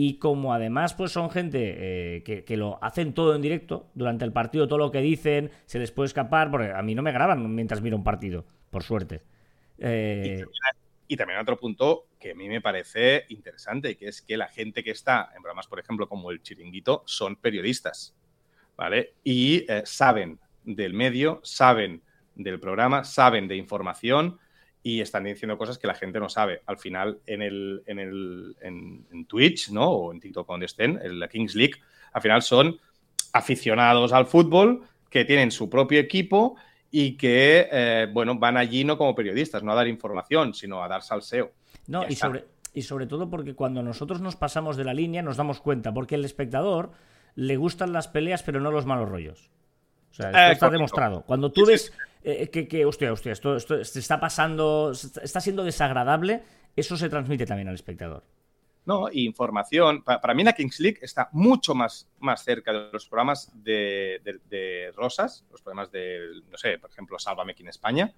[0.00, 4.24] Y como además pues son gente eh, que, que lo hacen todo en directo, durante
[4.24, 7.10] el partido todo lo que dicen se les puede escapar, porque a mí no me
[7.10, 9.22] graban mientras miro un partido, por suerte.
[9.76, 10.44] Eh,
[11.08, 14.84] Y también otro punto que a mí me parece interesante, que es que la gente
[14.84, 18.14] que está en programas, por ejemplo, como el Chiringuito, son periodistas,
[18.76, 19.14] ¿vale?
[19.24, 22.02] Y eh, saben del medio, saben
[22.36, 24.38] del programa, saben de información
[24.82, 26.62] y están diciendo cosas que la gente no sabe.
[26.66, 29.90] Al final, en, el, en, el, en, en Twitch, ¿no?
[29.90, 31.74] O en TikTok, donde estén, en la Kings League,
[32.12, 32.78] al final son
[33.32, 36.56] aficionados al fútbol que tienen su propio equipo
[36.90, 40.88] y que, eh, bueno, van allí no como periodistas, no a dar información, sino a
[40.88, 41.52] dar salseo.
[41.86, 45.36] no, y sobre, y sobre todo porque cuando nosotros nos pasamos de la línea nos
[45.36, 46.92] damos cuenta, porque el espectador
[47.34, 49.50] le gustan las peleas pero no los malos rollos.
[50.18, 50.70] Sea, esto Eh, está correcto.
[50.72, 51.22] demostrado.
[51.22, 51.92] Cuando tú ves
[52.24, 56.42] eh, que, que, hostia, hostia, esto, esto se está pasando, se está- siendo desagradable,
[56.74, 58.24] eso se transmite también al espectador.
[58.84, 59.08] ¿no?
[59.12, 60.02] Y información.
[60.02, 64.20] Pa- Para, mí la Kings League está mucho más, más cerca de los programas de,
[64.24, 68.12] de- de Rosas, los programas de, no sé, por ejemplo, Sálvame aquí en España,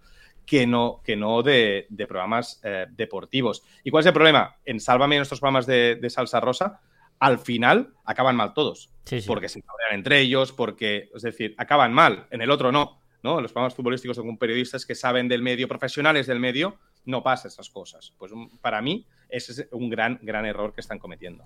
[0.47, 3.63] que no, que no de, de programas eh, deportivos.
[3.85, 4.57] ¿Y cuál es el problema?
[4.65, 6.81] En Sálvame, en estos programas de Salsa Rosa,
[7.21, 8.91] al final acaban mal todos.
[9.05, 9.27] Sí, sí.
[9.29, 12.99] Porque se cabrean entre ellos, porque, es decir, acaban mal, en el otro no.
[13.23, 13.41] ¿no?
[13.43, 17.69] Los programas futbolísticos según periodistas que saben del medio, profesionales del medio, no pasa esas
[17.69, 18.15] cosas.
[18.19, 21.45] Pues un- para mí ese es un gran, gran error que están cometiendo.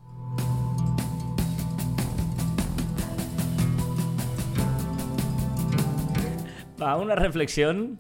[6.81, 7.99] Va, una reflexión.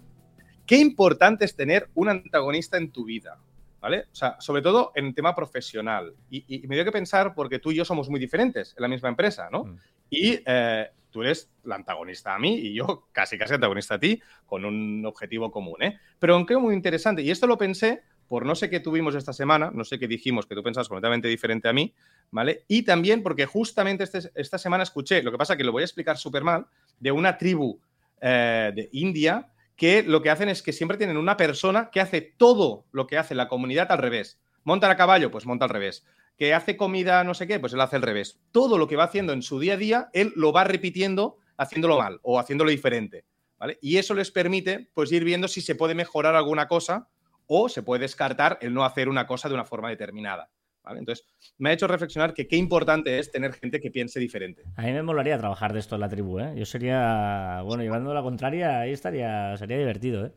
[0.67, 3.39] Qué importante es tener un antagonista en tu vida,
[3.85, 4.07] ¿vale?
[4.11, 6.15] O sea, sobre todo en tema profesional.
[6.31, 8.89] Y, y me dio que pensar porque tú y yo somos muy diferentes en la
[8.89, 9.65] misma empresa, ¿no?
[9.65, 9.79] Mm.
[10.09, 14.23] Y eh, tú eres la antagonista a mí y yo casi casi antagonista a ti
[14.47, 15.99] con un objetivo común, ¿eh?
[16.19, 19.71] Pero aunque muy interesante, y esto lo pensé por no sé qué tuvimos esta semana,
[19.71, 21.93] no sé qué dijimos, que tú pensabas completamente diferente a mí,
[22.31, 22.65] ¿vale?
[22.69, 25.85] Y también porque justamente este- esta semana escuché, lo que pasa que lo voy a
[25.85, 26.65] explicar súper mal,
[26.99, 27.79] de una tribu
[28.23, 32.21] eh, de India que lo que hacen es que siempre tienen una persona que hace
[32.21, 34.41] todo lo que hace la comunidad al revés.
[34.63, 36.05] Monta a caballo, pues monta al revés.
[36.37, 38.41] Que hace comida no sé qué, pues él hace al revés.
[38.53, 41.99] Todo lo que va haciendo en su día a día, él lo va repitiendo haciéndolo
[41.99, 43.25] mal o haciéndolo diferente.
[43.59, 43.79] ¿vale?
[43.81, 47.09] Y eso les permite pues ir viendo si se puede mejorar alguna cosa
[47.47, 50.51] o se puede descartar el no hacer una cosa de una forma determinada.
[50.85, 51.01] ¿Vale?
[51.01, 51.27] Entonces,
[51.59, 54.63] me ha hecho reflexionar que qué importante es tener gente que piense diferente.
[54.77, 56.55] A mí me molaría trabajar de esto en la tribu, ¿eh?
[56.57, 60.33] Yo sería, bueno, llevando la contraria, ahí estaría, sería divertido, ¿eh?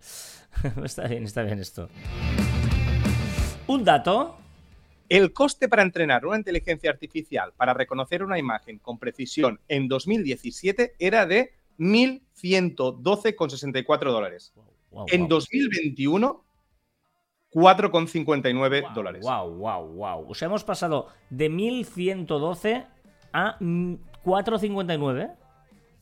[0.83, 1.89] está bien, está bien esto.
[3.67, 4.37] Un dato.
[5.09, 10.95] El coste para entrenar una inteligencia artificial para reconocer una imagen con precisión en 2017
[10.99, 14.51] era de 1.112,64 dólares.
[14.91, 15.29] Wow, En wow.
[15.29, 16.43] 2021,
[17.53, 19.23] 4,59 dólares.
[19.23, 20.25] Wow, wow, wow.
[20.29, 22.85] O sea, hemos pasado de 1112
[23.33, 25.29] a mm, 459.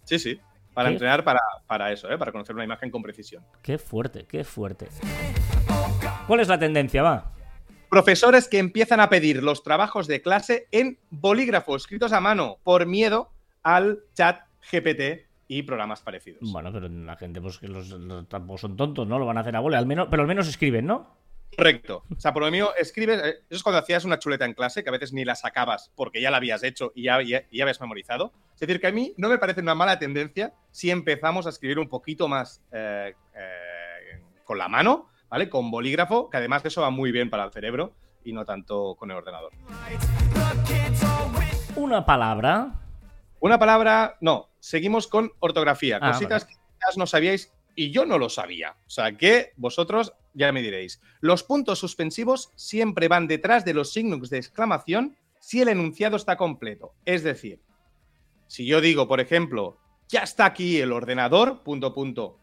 [0.03, 0.39] Sí, sí.
[0.73, 0.93] Para ¿Qué?
[0.95, 2.17] entrenar para, para eso, ¿eh?
[2.17, 3.43] para conocer una imagen con precisión.
[3.61, 4.87] Qué fuerte, qué fuerte.
[6.27, 7.31] ¿Cuál es la tendencia, va?
[7.89, 12.85] Profesores que empiezan a pedir los trabajos de clase en bolígrafo, escritos a mano, por
[12.87, 13.29] miedo
[13.63, 16.51] al chat GPT y programas parecidos.
[16.51, 19.17] Bueno, pero la gente, pues que los, los- tampoco son tontos, ¿no?
[19.17, 21.15] Lo van a hacer a bola, al menos, pero al menos escriben, ¿no?
[21.57, 22.03] Correcto.
[22.15, 23.19] O sea, por lo mío, escribes.
[23.23, 25.91] eh, Eso es cuando hacías una chuleta en clase, que a veces ni la sacabas
[25.95, 28.33] porque ya la habías hecho y ya, ya, ya habías memorizado.
[28.53, 31.79] Es decir, que a mí no me parece una mala tendencia si empezamos a escribir
[31.79, 35.49] un poquito más eh, eh, con la mano, ¿vale?
[35.49, 37.93] Con bolígrafo, que además eso va muy bien para el cerebro
[38.25, 39.51] y no tanto con el ordenador.
[41.75, 42.71] Una palabra.
[43.39, 45.99] Una palabra, no, seguimos con ortografía.
[46.01, 48.75] Ah, Cositas que quizás no sabíais y yo no lo sabía.
[48.87, 51.01] O sea, que vosotros ya me diréis.
[51.21, 56.37] Los puntos suspensivos siempre van detrás de los signos de exclamación si el enunciado está
[56.37, 56.93] completo.
[57.05, 57.61] Es decir,
[58.47, 62.39] si yo digo, por ejemplo, ya está aquí el ordenador, punto, punto,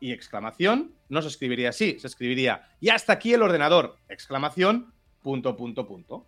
[0.00, 5.56] y exclamación, no se escribiría así, se escribiría, ya está aquí el ordenador, exclamación, punto,
[5.56, 6.26] punto, punto.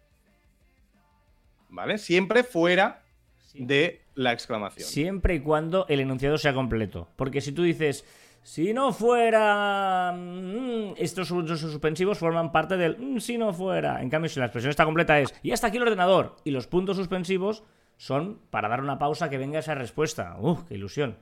[1.71, 1.99] ¿Vale?
[1.99, 3.05] Siempre fuera
[3.53, 4.89] de la exclamación.
[4.89, 7.09] Siempre y cuando el enunciado sea completo.
[7.17, 8.05] Porque si tú dices,
[8.45, 10.13] si no fuera...
[10.13, 12.99] mm, estos puntos suspensivos forman parte del...
[12.99, 14.03] mm, si no fuera.
[14.03, 16.37] En cambio, si la expresión está completa es, ya está aquí el ordenador.
[16.45, 17.65] Y los puntos suspensivos
[17.97, 20.37] son para dar una pausa que venga esa respuesta.
[20.39, 21.17] ¡Uf, qué ilusión!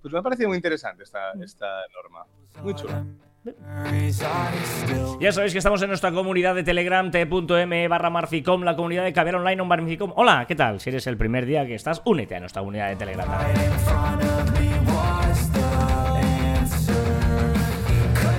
[0.00, 2.24] Pues me ha parecido muy interesante esta, esta norma.
[2.62, 3.04] Muy chula.
[5.20, 9.12] Ya sabéis que estamos en nuestra comunidad de Telegram, t.m barra Marficom, la comunidad de
[9.12, 10.12] Caviar Online, un Marficom.
[10.16, 10.78] Hola, ¿qué tal?
[10.80, 13.28] Si eres el primer día que estás, únete a nuestra comunidad de Telegram.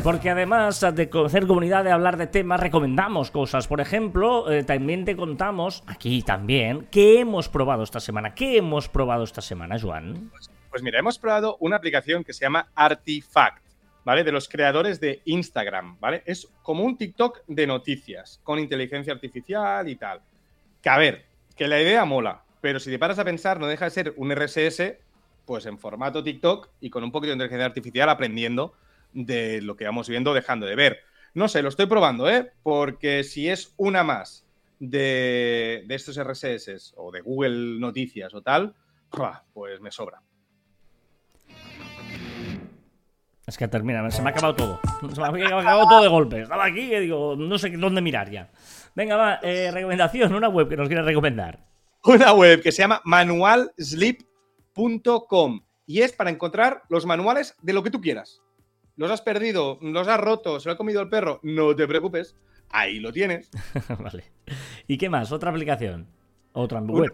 [0.04, 3.68] Porque además de conocer comunidad, de hablar de temas, recomendamos cosas.
[3.68, 8.34] Por ejemplo, eh, también te contamos, aquí también, qué hemos probado esta semana.
[8.34, 10.32] ¿Qué hemos probado esta semana, Joan?
[10.70, 13.62] Pues mira, hemos probado una aplicación que se llama Artifact,
[14.06, 14.24] ¿vale?
[14.24, 16.24] De los creadores de Instagram, ¿vale?
[16.26, 20.22] Es como un TikTok de noticias, con inteligencia artificial y tal.
[20.82, 21.26] Que a ver,
[21.58, 24.34] que la idea mola, pero si te paras a pensar, no deja de ser un
[24.34, 24.94] RSS,
[25.46, 28.74] pues en formato TikTok y con un poquito de inteligencia artificial aprendiendo
[29.13, 31.00] de lo que vamos viendo, dejando de ver.
[31.34, 32.52] No sé, lo estoy probando, ¿eh?
[32.63, 34.45] Porque si es una más
[34.80, 38.76] de, de estos RSS o de Google Noticias o tal,
[39.54, 40.22] pues me sobra.
[43.45, 44.80] Es que termina, se me ha acabado todo.
[45.12, 46.43] Se me ha acabado todo de golpe.
[46.43, 48.52] Estaba aquí y digo, no sé dónde mirar ya.
[48.93, 51.65] Venga, va, eh, recomendación, una web que nos quieres recomendar.
[52.04, 57.89] Una web que se llama manualsleep.com y es para encontrar los manuales de lo que
[57.89, 58.43] tú quieras.
[59.00, 62.36] Los has perdido, los has roto, se lo ha comido el perro, no te preocupes,
[62.70, 63.50] ahí lo tienes.
[63.98, 64.26] vale.
[64.88, 65.32] ¿Y qué más?
[65.32, 66.06] ¿Otra aplicación?
[66.52, 67.14] ¿Otra Una, web?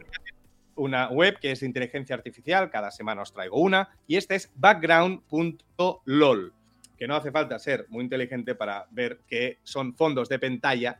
[0.73, 4.51] una web que es de inteligencia artificial, cada semana os traigo una, y esta es
[4.55, 6.53] background.lol,
[6.97, 10.97] que no hace falta ser muy inteligente para ver que son fondos de pantalla,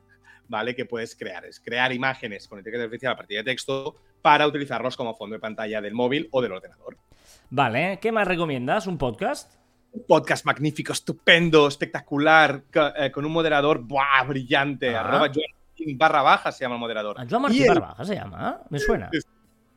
[0.50, 0.76] ¿vale?
[0.76, 1.46] Que puedes crear.
[1.46, 5.40] Es crear imágenes con inteligencia artificial a partir de texto para utilizarlos como fondo de
[5.40, 7.00] pantalla del móvil o del ordenador.
[7.50, 8.86] Vale, ¿qué más recomiendas?
[8.86, 9.65] ¿Un podcast?
[9.96, 12.64] Un podcast magnífico, estupendo, espectacular,
[12.98, 14.24] eh, con un moderador ¡buah!
[14.28, 15.02] brillante, Ah.
[15.02, 17.16] arroba Joan Martín barra baja se llama el moderador.
[17.20, 18.62] ¿A Joan Y Martí el- Barbaja se llama?
[18.70, 19.10] Me suena.
[19.12, 19.20] Sí,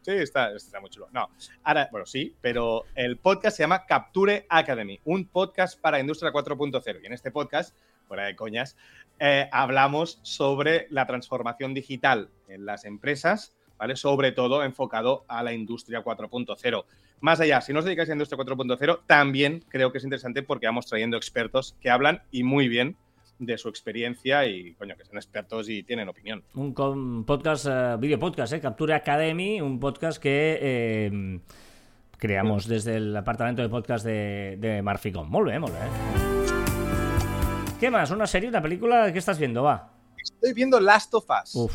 [0.01, 1.09] Sí, está, está muy chulo.
[1.13, 1.29] No,
[1.65, 7.01] ahora, bueno, sí, pero el podcast se llama Capture Academy, un podcast para Industria 4.0.
[7.03, 7.77] Y en este podcast,
[8.07, 8.77] fuera de coñas,
[9.19, 13.97] eh, hablamos sobre la transformación digital en las empresas, ¿vale?
[13.97, 16.85] Sobre todo enfocado a la Industria 4.0.
[17.21, 20.67] Más allá, si no os dedicáis a Industria 4.0, también creo que es interesante porque
[20.67, 22.97] vamos trayendo expertos que hablan y muy bien
[23.41, 26.43] de su experiencia y, coño, que son expertos y tienen opinión.
[26.55, 28.61] Un con- podcast, eh, video podcast, ¿eh?
[28.61, 31.41] Capture Academy, un podcast que eh,
[32.19, 34.83] creamos desde el apartamento de podcast de, de
[35.45, 35.89] bien, muy bien.
[37.79, 38.11] ¿Qué más?
[38.11, 39.13] ¿Una serie, una película?
[39.13, 39.63] ¿Qué estás viendo?
[39.63, 39.93] Va.
[40.21, 41.55] Estoy viendo Last of Us.
[41.55, 41.73] Uf.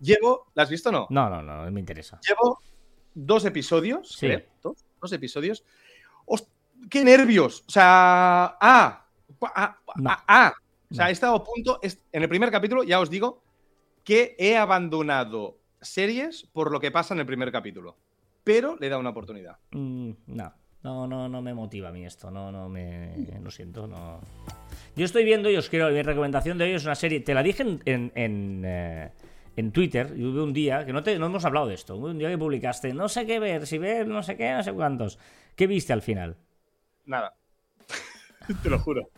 [0.00, 1.06] Llevo, ¿la has visto o no?
[1.10, 2.20] No, no, no, no me interesa.
[2.26, 2.60] Llevo
[3.14, 4.26] dos episodios, Sí.
[4.26, 5.64] creo, dos, dos episodios.
[6.26, 6.46] Hos-
[6.88, 7.64] ¡Qué nervios!
[7.66, 9.06] O sea, ah,
[9.54, 10.10] ah, No.
[10.28, 10.52] ah.
[10.90, 11.08] O sea, No.
[11.10, 13.42] he estado a punto, en el primer capítulo ya os digo
[14.04, 17.96] que he abandonado series por lo que pasa en el primer capítulo,
[18.44, 19.58] pero le da una oportunidad.
[19.72, 22.30] Mm, no, no, no, no me motiva a mí esto.
[22.30, 23.14] No, no me.
[23.42, 24.20] Lo siento, no.
[24.96, 25.90] Yo estoy viendo y os quiero.
[25.90, 27.20] Mi recomendación de hoy es una serie.
[27.20, 29.12] Te la dije en, en, en, eh,
[29.60, 30.12] en Twitter.
[30.16, 31.96] Y hubo un día que no, te, no hemos hablado de esto.
[31.96, 32.92] Hubo un día que publicaste.
[32.94, 35.18] No sé qué ver, si ver, no sé qué, no sé cuántos.
[35.56, 36.36] ¿Qué viste al final?
[37.04, 37.34] Nada.
[38.62, 39.10] Te lo juro.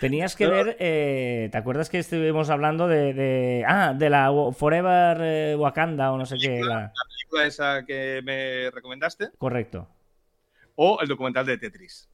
[0.00, 0.76] Tenías que ver.
[0.80, 3.14] eh, ¿Te acuerdas que estuvimos hablando de.
[3.14, 6.60] de- ah, de la Forever eh, Wakanda o no sé qué?
[6.60, 9.88] la- La película esa que me recomendaste Correcto.
[10.74, 12.08] o el documental de Tetris.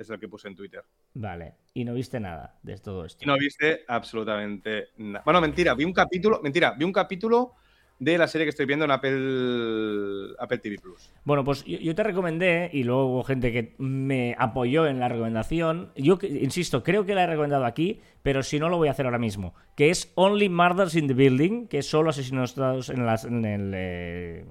[0.00, 0.82] Es lo que puse en Twitter.
[1.12, 1.56] Vale.
[1.74, 3.22] Y no viste nada de todo esto.
[3.22, 5.22] Y no viste absolutamente nada.
[5.26, 7.52] Bueno, mentira, vi un capítulo, mentira, vi un capítulo
[7.98, 11.12] de la serie que estoy viendo en Apple, Apple TV Plus.
[11.24, 15.10] Bueno, pues yo, yo te recomendé, y luego hubo gente que me apoyó en la
[15.10, 15.92] recomendación.
[15.96, 19.04] Yo, insisto, creo que la he recomendado aquí, pero si no lo voy a hacer
[19.04, 19.54] ahora mismo.
[19.76, 23.72] Que es Only Murders in the Building, que es solo asesinatos en, las, en el.
[23.74, 24.44] eh,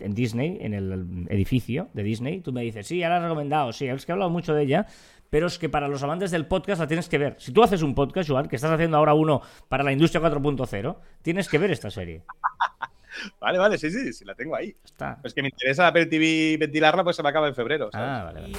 [0.00, 2.40] en Disney, en el edificio de Disney.
[2.40, 4.62] Tú me dices, sí, ya la he recomendado, sí, es que he hablado mucho de
[4.62, 4.86] ella.
[5.30, 7.36] Pero es que para los amantes del podcast la tienes que ver.
[7.38, 10.96] Si tú haces un podcast, Joan, que estás haciendo ahora uno para la industria 4.0,
[11.22, 12.22] tienes que ver esta serie.
[13.40, 14.74] Vale, vale, sí, sí, sí, la tengo ahí.
[14.82, 15.20] Está.
[15.22, 17.90] Es que me interesa Apple TV ventilarla, pues se me acaba en febrero.
[17.92, 18.08] ¿sabes?
[18.08, 18.58] Ah, vale, vale.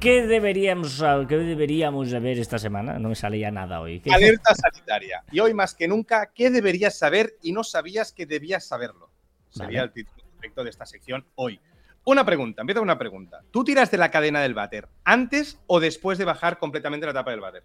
[0.00, 2.98] ¿Qué deberíamos, ¿qué deberíamos saber esta semana?
[2.98, 4.00] No me salía nada hoy.
[4.00, 5.22] ¿Qué- Alerta sanitaria.
[5.30, 9.10] Y hoy más que nunca, ¿qué deberías saber y no sabías que debías saberlo?
[9.50, 9.88] Sería Vale.
[9.88, 11.60] el título correcto de esta sección hoy.
[12.04, 13.40] Una pregunta, empieza una pregunta.
[13.50, 17.32] ¿Tú tiras de la cadena del váter antes o después de bajar completamente la tapa
[17.32, 17.64] del váter?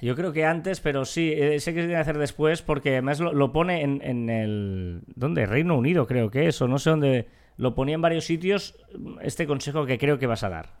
[0.00, 2.92] Yo creo que antes, pero sí, eh, sé que se tiene que hacer después porque
[2.92, 5.02] además lo, lo pone en, en el...
[5.14, 5.44] ¿Dónde?
[5.44, 7.28] Reino Unido creo que es, o no sé dónde...
[7.60, 8.74] Lo ponía en varios sitios
[9.20, 10.72] este consejo que creo que vas a dar.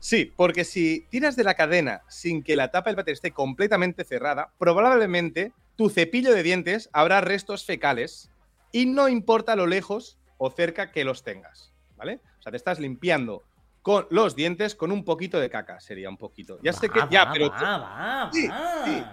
[0.00, 4.02] Sí, porque si tiras de la cadena sin que la tapa del váter esté completamente
[4.02, 8.32] cerrada, probablemente tu cepillo de dientes habrá restos fecales
[8.72, 12.20] y no importa lo lejos o cerca que los tengas, ¿vale?
[12.40, 13.44] O sea, te estás limpiando
[13.82, 16.58] con los dientes con un poquito de caca, sería un poquito.
[16.64, 18.84] Ya sé que Va, ya, va, pero va, va, Sí, va.
[18.84, 19.04] sí.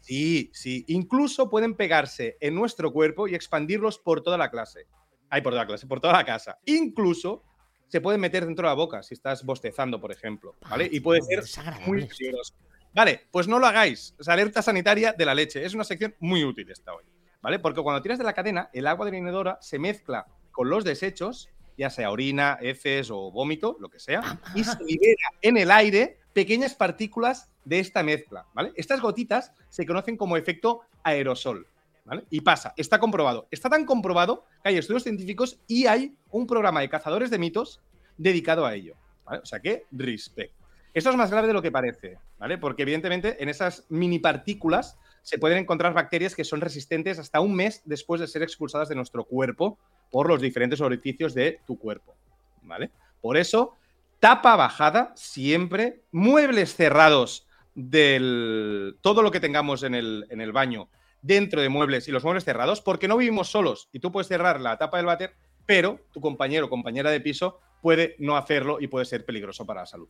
[0.00, 4.86] sí, sí, incluso pueden pegarse en nuestro cuerpo y expandirlos por toda la clase.
[5.32, 6.58] Ay, por toda la clase, por toda la casa.
[6.66, 7.42] Incluso
[7.88, 10.86] se pueden meter dentro de la boca si estás bostezando, por ejemplo, ¿vale?
[10.92, 11.42] Y puede ser
[11.86, 12.52] muy peligroso.
[12.92, 14.14] Vale, pues no lo hagáis.
[14.20, 15.64] Es alerta sanitaria de la leche.
[15.64, 17.04] Es una sección muy útil esta hoy,
[17.40, 17.58] ¿vale?
[17.58, 20.84] Porque cuando tiras de la cadena, el agua de la inodora se mezcla con los
[20.84, 25.70] desechos, ya sea orina, heces o vómito, lo que sea, y se libera en el
[25.70, 28.72] aire pequeñas partículas de esta mezcla, ¿vale?
[28.76, 31.66] Estas gotitas se conocen como efecto aerosol,
[32.04, 32.24] ¿vale?
[32.30, 33.48] Y pasa, está comprobado.
[33.50, 37.80] Está tan comprobado que hay estudios científicos y hay un programa de cazadores de mitos
[38.16, 39.40] dedicado a ello, ¿vale?
[39.42, 40.54] O sea que, respect.
[40.94, 42.58] Esto es más grave de lo que parece, ¿vale?
[42.58, 47.54] Porque evidentemente en esas mini partículas se pueden encontrar bacterias que son resistentes hasta un
[47.54, 49.78] mes después de ser expulsadas de nuestro cuerpo
[50.10, 52.14] por los diferentes orificios de tu cuerpo,
[52.62, 52.90] ¿vale?
[53.20, 53.76] Por eso,
[54.20, 60.88] tapa bajada siempre, muebles cerrados del todo lo que tengamos en el, en el baño
[61.22, 64.60] dentro de muebles y los muebles cerrados, porque no vivimos solos y tú puedes cerrar
[64.60, 68.88] la tapa del váter, pero tu compañero o compañera de piso puede no hacerlo y
[68.88, 70.08] puede ser peligroso para la salud.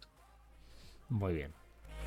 [1.08, 1.52] Muy bien.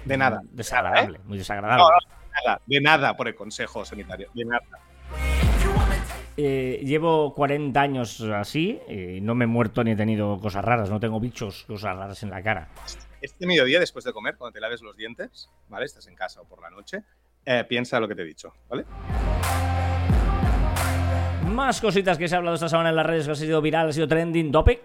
[0.03, 0.41] De nada.
[0.51, 1.83] Desagradable, muy desagradable.
[1.83, 4.65] No, no, de nada, de nada por el consejo sanitario, de nada.
[6.37, 10.89] Eh, llevo 40 años así y no me he muerto ni he tenido cosas raras,
[10.89, 12.67] no tengo bichos, cosas raras en la cara.
[13.21, 15.85] Este mediodía, después de comer, cuando te laves los dientes, ¿vale?
[15.85, 17.03] Estás en casa o por la noche,
[17.45, 18.85] eh, piensa lo que te he dicho, ¿vale?
[21.47, 23.89] Más cositas que se ha hablado esta semana en las redes que ha sido viral,
[23.89, 24.81] ha sido trending topic.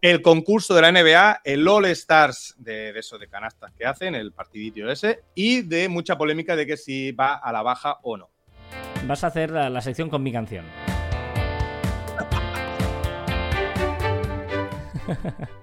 [0.00, 4.14] El concurso de la NBA, el All Stars de, de eso de canastas que hacen,
[4.14, 8.16] el partidito ese, y de mucha polémica de que si va a la baja o
[8.16, 8.30] no.
[9.06, 10.64] Vas a hacer la, la sección con mi canción.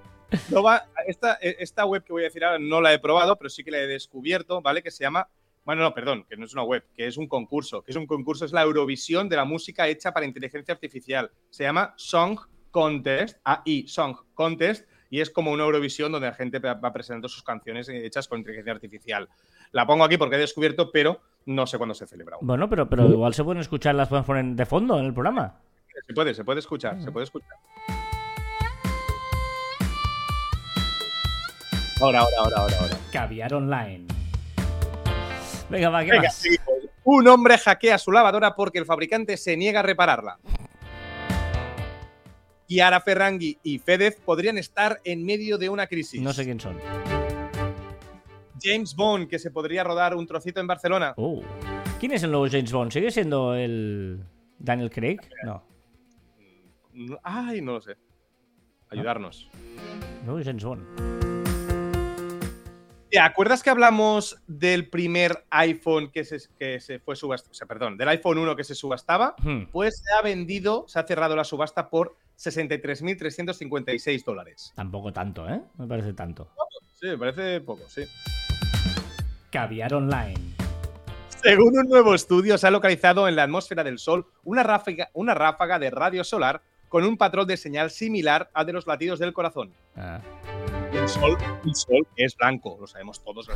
[0.49, 3.49] No va, esta, esta web que voy a decir ahora no la he probado, pero
[3.49, 4.81] sí que la he descubierto, ¿vale?
[4.81, 5.29] Que se llama.
[5.65, 7.81] Bueno, no, perdón, que no es una web, que es un concurso.
[7.81, 11.31] Que es un concurso, es la Eurovisión de la música hecha para inteligencia artificial.
[11.49, 16.59] Se llama Song Contest, AI, Song Contest, y es como una Eurovisión donde la gente
[16.59, 19.27] va presentando sus canciones hechas con inteligencia artificial.
[19.71, 22.35] La pongo aquí porque he descubierto, pero no sé cuándo se celebra.
[22.35, 22.45] aún.
[22.45, 25.61] Bueno, pero, pero igual se pueden escuchar, las podemos poner de fondo en el programa.
[26.05, 27.57] Se puede, se puede escuchar, se puede escuchar.
[32.01, 32.97] Ahora, ahora, ahora, ahora, ahora.
[33.11, 34.05] Caviar online.
[35.69, 36.43] Venga, va, ¿qué Venga, más?
[37.03, 40.39] Un hombre hackea su lavadora porque el fabricante se niega a repararla.
[42.67, 46.19] Chiara Ferrangui y Fedez podrían estar en medio de una crisis.
[46.21, 46.77] No sé quién son.
[48.61, 51.13] James Bond, que se podría rodar un trocito en Barcelona.
[51.17, 51.43] Oh.
[51.99, 52.91] ¿Quién es el nuevo James Bond?
[52.91, 54.23] ¿Sigue siendo el
[54.57, 55.17] Daniel Craig?
[55.43, 55.63] No.
[56.93, 57.95] No- Ay, no lo sé.
[58.89, 59.49] Ayudarnos.
[60.25, 61.24] Nuevo James Bond.
[63.15, 67.51] ¿Te acuerdas que hablamos del primer iPhone que se, que se fue subastado?
[67.51, 69.37] O sea, perdón, del iPhone 1 que se subastaba.
[69.41, 69.67] Hmm.
[69.71, 74.73] Pues se ha vendido, se ha cerrado la subasta por 63.356 dólares.
[74.75, 75.61] Tampoco tanto, ¿eh?
[75.77, 76.49] Me parece tanto.
[76.91, 78.03] Sí, me parece poco, sí.
[79.49, 80.57] Caviar online.
[81.41, 85.33] Según un nuevo estudio, se ha localizado en la atmósfera del Sol una ráfaga, una
[85.33, 89.31] ráfaga de radio solar con un patrón de señal similar al de los latidos del
[89.31, 89.71] corazón.
[89.95, 90.19] Ah.
[91.01, 93.49] Un sol, es blanco, lo sabemos todos.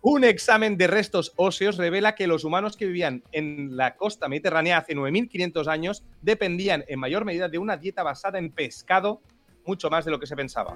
[0.00, 4.78] Un examen de restos óseos revela que los humanos que vivían en la costa mediterránea
[4.78, 9.20] hace 9.500 años dependían en mayor medida de una dieta basada en pescado,
[9.66, 10.74] mucho más de lo que se pensaba.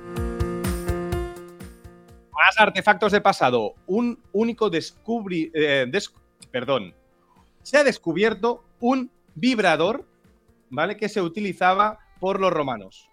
[2.32, 3.74] Más artefactos del pasado.
[3.86, 5.50] Un único descubri...
[5.54, 5.90] eh,
[6.50, 6.94] perdón.
[7.62, 10.06] Se ha descubierto un vibrador,
[10.68, 10.96] ¿vale?
[10.96, 13.08] Que se utilizaba por los romanos.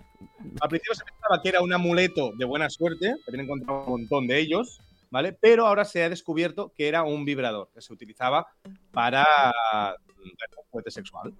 [0.61, 4.01] Al principio se pensaba que era un amuleto de buena suerte, que habían encontrado un
[4.01, 5.33] montón de ellos, ¿vale?
[5.33, 8.47] Pero ahora se ha descubierto que era un vibrador, que se utilizaba
[8.91, 11.33] para bueno, juguete sexual.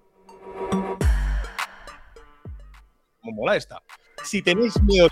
[3.20, 3.82] como mola esta.
[4.24, 5.08] Si tenéis miedo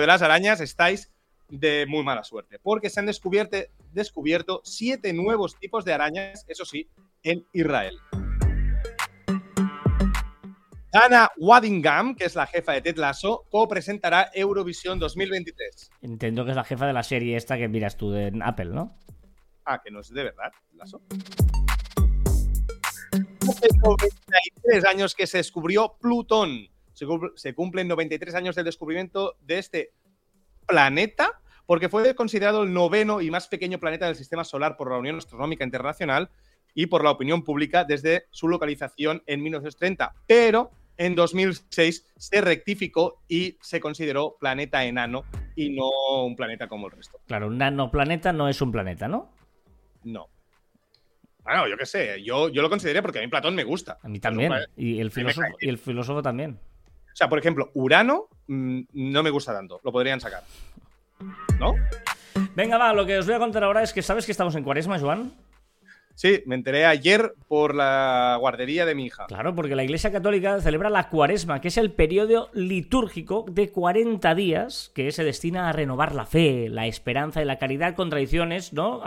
[0.00, 1.10] de las, arañas, estáis
[1.48, 6.88] de muy mala suerte, porque se han descubierto siete nuevos tipos de arañas, eso sí,
[7.22, 7.98] en Israel.
[10.96, 15.90] Dana Waddingham, que es la jefa de Ted Lasso, co-presentará Eurovisión 2023.
[16.00, 18.96] Entiendo que es la jefa de la serie esta que miras tú en Apple, ¿no?
[19.66, 21.02] Ah, que no es de verdad, Lasso.
[23.46, 26.66] Hace 93 años que se descubrió Plutón.
[26.94, 29.92] Se, cum- se cumplen 93 años del descubrimiento de este
[30.66, 34.96] planeta, porque fue considerado el noveno y más pequeño planeta del sistema solar por la
[34.96, 36.30] Unión Astronómica Internacional
[36.72, 40.14] y por la opinión pública desde su localización en 1930.
[40.26, 45.24] Pero en 2006 se rectificó y se consideró planeta enano
[45.54, 45.88] y no
[46.24, 47.18] un planeta como el resto.
[47.26, 49.30] Claro, un nanoplaneta no es un planeta, ¿no?
[50.04, 50.28] No.
[51.42, 53.98] Bueno, yo qué sé, yo, yo lo consideré porque a mí Platón me gusta.
[54.02, 54.52] A mí también.
[54.76, 56.58] Y el filósofo, cae y el filósofo también.
[57.12, 60.42] O sea, por ejemplo, Urano mm, no me gusta tanto, lo podrían sacar.
[61.58, 61.74] ¿No?
[62.54, 64.64] Venga, va, lo que os voy a contar ahora es que sabes que estamos en
[64.64, 65.32] cuaresma, Joan.
[66.16, 69.26] Sí, me enteré ayer por la guardería de mi hija.
[69.26, 74.34] Claro, porque la Iglesia Católica celebra la cuaresma, que es el periodo litúrgico de 40
[74.34, 78.72] días que se destina a renovar la fe, la esperanza y la caridad con tradiciones
[78.72, 79.02] ¿no?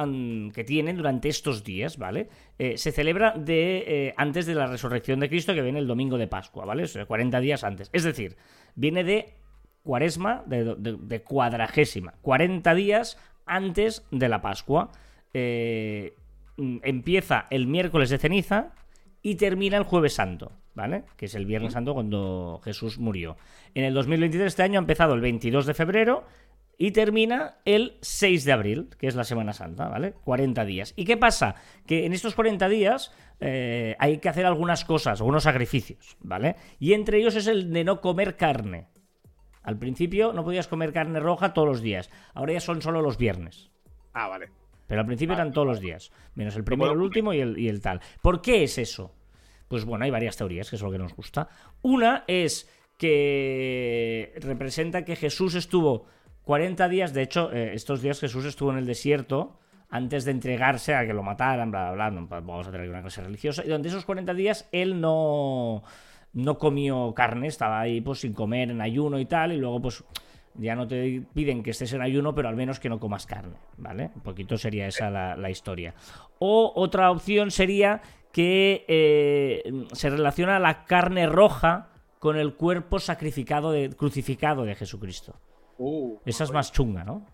[0.53, 2.29] Que tienen durante estos días, ¿vale?
[2.59, 6.19] Eh, se celebra de, eh, antes de la resurrección de Cristo, que viene el domingo
[6.19, 6.83] de Pascua, ¿vale?
[6.83, 7.89] O sea, 40 días antes.
[7.91, 8.37] Es decir,
[8.75, 9.33] viene de
[9.81, 14.91] cuaresma, de, de- cuadragésima, 40 días antes de la Pascua.
[15.33, 16.13] Eh,
[16.83, 18.73] empieza el miércoles de ceniza
[19.21, 21.03] y termina el jueves santo, ¿vale?
[21.17, 23.37] Que es el viernes santo cuando Jesús murió.
[23.73, 26.25] En el 2023, este año, ha empezado el 22 de febrero
[26.77, 30.13] y termina el 6 de abril, que es la Semana Santa, ¿vale?
[30.23, 30.93] 40 días.
[30.95, 31.55] ¿Y qué pasa?
[31.85, 36.55] Que en estos 40 días eh, hay que hacer algunas cosas, algunos sacrificios, ¿vale?
[36.79, 38.87] Y entre ellos es el de no comer carne.
[39.61, 43.17] Al principio no podías comer carne roja todos los días, ahora ya son solo los
[43.17, 43.69] viernes.
[44.13, 44.49] Ah, vale.
[44.89, 47.69] Pero al principio eran todos los días, menos el primero, el último y el, y
[47.69, 48.01] el tal.
[48.23, 49.13] ¿Por qué es eso?
[49.67, 51.47] Pues bueno, hay varias teorías, que es lo que nos gusta.
[51.83, 52.67] Una es
[52.97, 56.07] que representa que Jesús estuvo
[56.41, 59.59] 40 días, de hecho, eh, estos días Jesús estuvo en el desierto
[59.91, 63.01] antes de entregarse a que lo mataran, bla, bla, bla, no vamos a tener una
[63.01, 65.83] clase religiosa, y durante esos 40 días él no,
[66.33, 70.03] no comió carne, estaba ahí pues sin comer, en ayuno y tal, y luego pues
[70.55, 73.57] ya no te piden que estés en ayuno, pero al menos que no comas carne,
[73.77, 74.11] ¿vale?
[74.15, 75.93] Un poquito sería esa la, la historia.
[76.39, 81.89] O otra opción sería que eh, se relaciona la carne roja
[82.19, 85.35] con el cuerpo sacrificado, de, crucificado de Jesucristo.
[85.77, 87.25] Uh, Esa es más chunga, ¿no?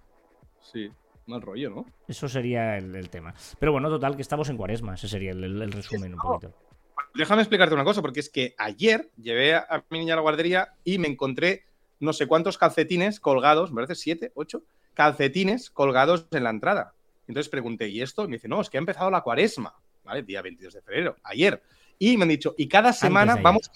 [0.62, 0.90] Sí,
[1.26, 1.86] mal rollo, ¿no?
[2.08, 3.34] Eso sería el, el tema.
[3.60, 4.94] Pero bueno, total, que estamos en cuaresma.
[4.94, 6.54] Ese sería el, el- el resumen un poquito.
[7.16, 10.22] Déjame explicarte una cosa, porque es que ayer llevé a, a mi niña a la
[10.22, 11.64] guardería y me encontré
[12.00, 16.94] no sé cuántos calcetines colgados, me parece siete, ocho, calcetines colgados en la entrada.
[17.28, 18.24] Entonces pregunté, ¿y esto?
[18.26, 19.74] Y me dice, no, es que ha empezado la cuaresma,
[20.04, 20.24] ¿vale?
[20.24, 21.62] Día 22 de febrero, ayer.
[21.98, 23.70] Y me han dicho, y cada semana vamos,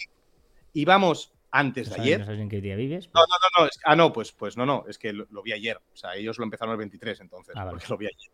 [0.74, 2.20] y vamos antes ¿No de sabes, ayer.
[2.20, 3.10] no sabes en qué día vives?
[3.14, 3.68] No, no, no, no.
[3.68, 4.86] es- ah, no, pues, pues no, no.
[4.88, 5.78] Es que lo, lo vi ayer.
[5.78, 7.72] O sea, ellos lo empezaron el 23, entonces, Ah, vale.
[7.72, 8.32] porque lo vi ayer.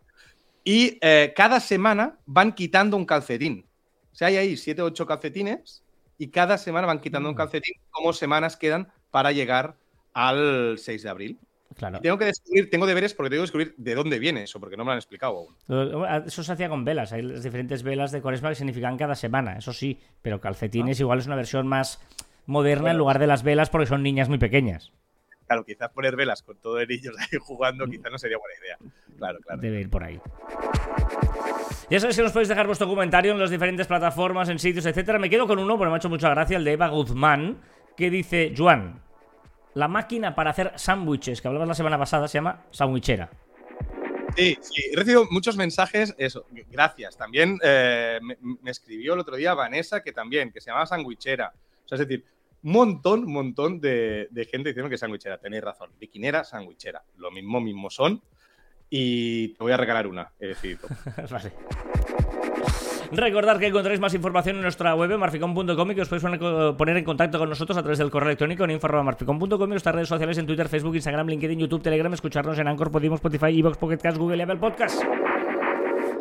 [0.65, 3.65] Y eh, cada semana van quitando un calcetín.
[4.11, 5.83] O sea, hay ahí 7 o 8 calcetines
[6.17, 7.37] y cada semana van quitando un Mm.
[7.37, 7.75] calcetín.
[7.91, 9.75] ¿Cómo semanas quedan para llegar
[10.13, 11.39] al 6 de abril?
[11.77, 11.99] Claro.
[11.99, 14.75] Y tengo que descubrir, tengo deberes porque tengo que descubrir de dónde viene eso, porque
[14.75, 16.25] no me lo han explicado aún.
[16.25, 17.13] Eso se hacía con velas.
[17.13, 20.01] Hay las diferentes velas de cuaresma que significan cada semana, eso sí.
[20.21, 22.01] Pero calcetines igual es una versión más
[22.45, 24.91] moderna en lugar de las velas porque son niñas muy pequeñas.
[25.47, 28.77] Claro, quizás poner velas con todo el niños ahí jugando, quizás no sería buena idea.
[29.17, 29.61] Claro, claro.
[29.61, 30.19] Debe ir por ahí.
[31.89, 35.19] Ya sabéis que nos podéis dejar vuestro comentario en las diferentes plataformas, en sitios, etcétera.
[35.19, 37.61] Me quedo con uno, porque me ha hecho mucha gracia, el de Eva Guzmán,
[37.95, 39.04] que dice: Juan,
[39.75, 43.29] la máquina para hacer sándwiches que hablabas la semana pasada se llama sandwichera.
[44.35, 47.15] Sí, sí, he recibido muchos mensajes, eso, gracias.
[47.15, 51.53] También eh, me, me escribió el otro día Vanessa, que también, que se llamaba sandwichera.
[51.85, 52.25] O sea, es decir,
[52.63, 55.37] montón, montón de, de gente diciendo que sandwichera.
[55.37, 57.03] Tenéis razón, biquinera, sandwichera.
[57.17, 58.21] Lo mismo, mismo son.
[58.89, 60.87] Y te voy a regalar una, he decidido.
[61.29, 61.51] vale.
[63.11, 66.39] Recordad que encontráis más información en nuestra web, marficom.com, y que os podéis
[66.77, 70.09] poner, en contacto con nosotros a través del correo electrónico en info.marficom.com y nuestras redes
[70.09, 73.97] sociales en Twitter, Facebook, Instagram, LinkedIn, YouTube, Telegram, escucharnos en Anchor, Podimo, Spotify, Evox, Pocket
[73.97, 75.01] Cast, Google y Apple Podcast.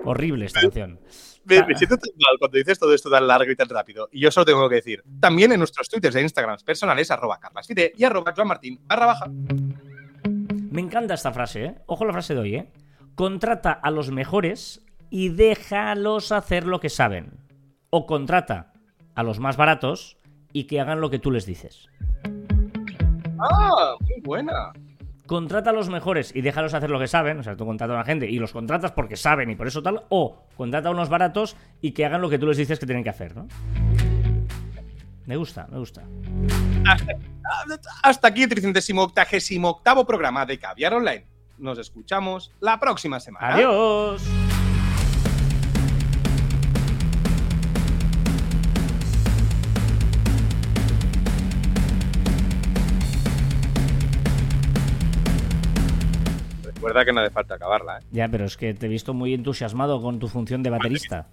[0.05, 1.01] Horrible esta canción.
[1.45, 4.09] Me, me siento tan mal cuando dices todo esto tan largo y tan rápido.
[4.13, 7.93] Y yo solo tengo que decir, también en nuestros twitters e instagrams personales, arroba carlasfite
[7.97, 9.27] y arroba joanmartin barra baja.
[9.29, 11.75] Me encanta esta frase, ¿eh?
[11.87, 12.69] Ojo la frase de hoy, ¿eh?
[13.15, 14.84] Contrata a los mejores
[15.15, 17.39] y déjalos hacer lo que saben.
[17.91, 18.73] O contrata
[19.15, 20.19] a los más baratos
[20.53, 21.89] y que hagan lo que tú les dices.
[23.39, 24.73] Ah, muy buena.
[25.29, 27.39] Contrata a los mejores y déjalos hacer lo que saben.
[27.39, 29.85] O sea, tú contratas a la gente y los contratas porque saben y por eso
[29.85, 30.03] tal.
[30.09, 33.05] O contrata a unos baratos y que hagan lo que tú les dices que tienen
[33.05, 33.47] que hacer, ¿no?
[35.27, 36.03] Me gusta, me gusta.
[38.03, 41.25] Hasta aquí el 388 programa de Caviar Online.
[41.59, 43.55] Nos escuchamos la próxima semana.
[43.55, 44.25] Adiós.
[56.95, 58.03] Recuerda que no hace falta acabarla, ¿eh?
[58.13, 61.27] Ya, pero es que te he visto muy entusiasmado con tu función de baterista.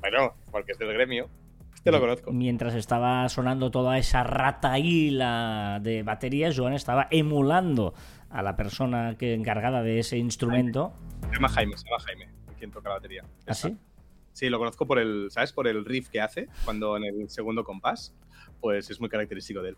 [0.00, 1.30] Bueno, porque es del gremio.
[1.74, 2.32] Este lo conozco.
[2.32, 7.94] Mientras estaba sonando toda esa rata hila de baterías, Joan estaba emulando
[8.28, 10.92] a la persona que encargada de ese instrumento.
[11.30, 13.24] Se llama Jaime, se llama Jaime, quien toca la batería.
[13.46, 13.74] ¿Ah, sí?
[14.34, 15.50] Sí, lo conozco por el, ¿sabes?
[15.50, 18.14] Por el riff que hace cuando en el segundo compás.
[18.60, 19.76] Pues es muy característico de él.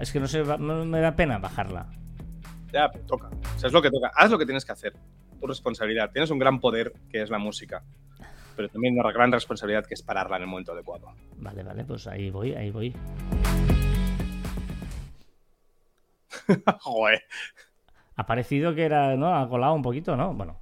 [0.00, 1.86] Es que no, sé, me da pena bajarla.
[2.72, 3.28] Ya, pero toca.
[3.28, 4.10] O sea, es lo que toca.
[4.14, 4.94] Haz lo que tienes que hacer.
[5.40, 6.10] Tu responsabilidad.
[6.12, 7.82] Tienes un gran poder que es la música.
[8.56, 11.12] Pero también una gran responsabilidad que es pararla en el momento adecuado.
[11.36, 12.94] Vale, vale, pues ahí voy, ahí voy.
[16.80, 17.22] Joder.
[18.16, 19.34] Ha parecido que era, ¿no?
[19.34, 20.34] Ha colado un poquito, ¿no?
[20.34, 20.60] Bueno.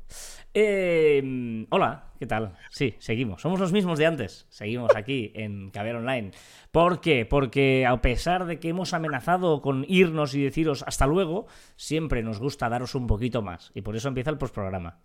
[0.58, 2.56] Eh, hola, ¿qué tal?
[2.70, 3.42] Sí, seguimos.
[3.42, 4.46] Somos los mismos de antes.
[4.48, 6.30] Seguimos aquí en Caber Online.
[6.72, 7.26] ¿Por qué?
[7.26, 11.46] Porque a pesar de que hemos amenazado con irnos y deciros hasta luego,
[11.76, 13.70] siempre nos gusta daros un poquito más.
[13.74, 14.98] Y por eso empieza el postprograma.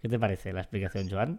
[0.00, 1.38] ¿Qué te parece la explicación, Joan?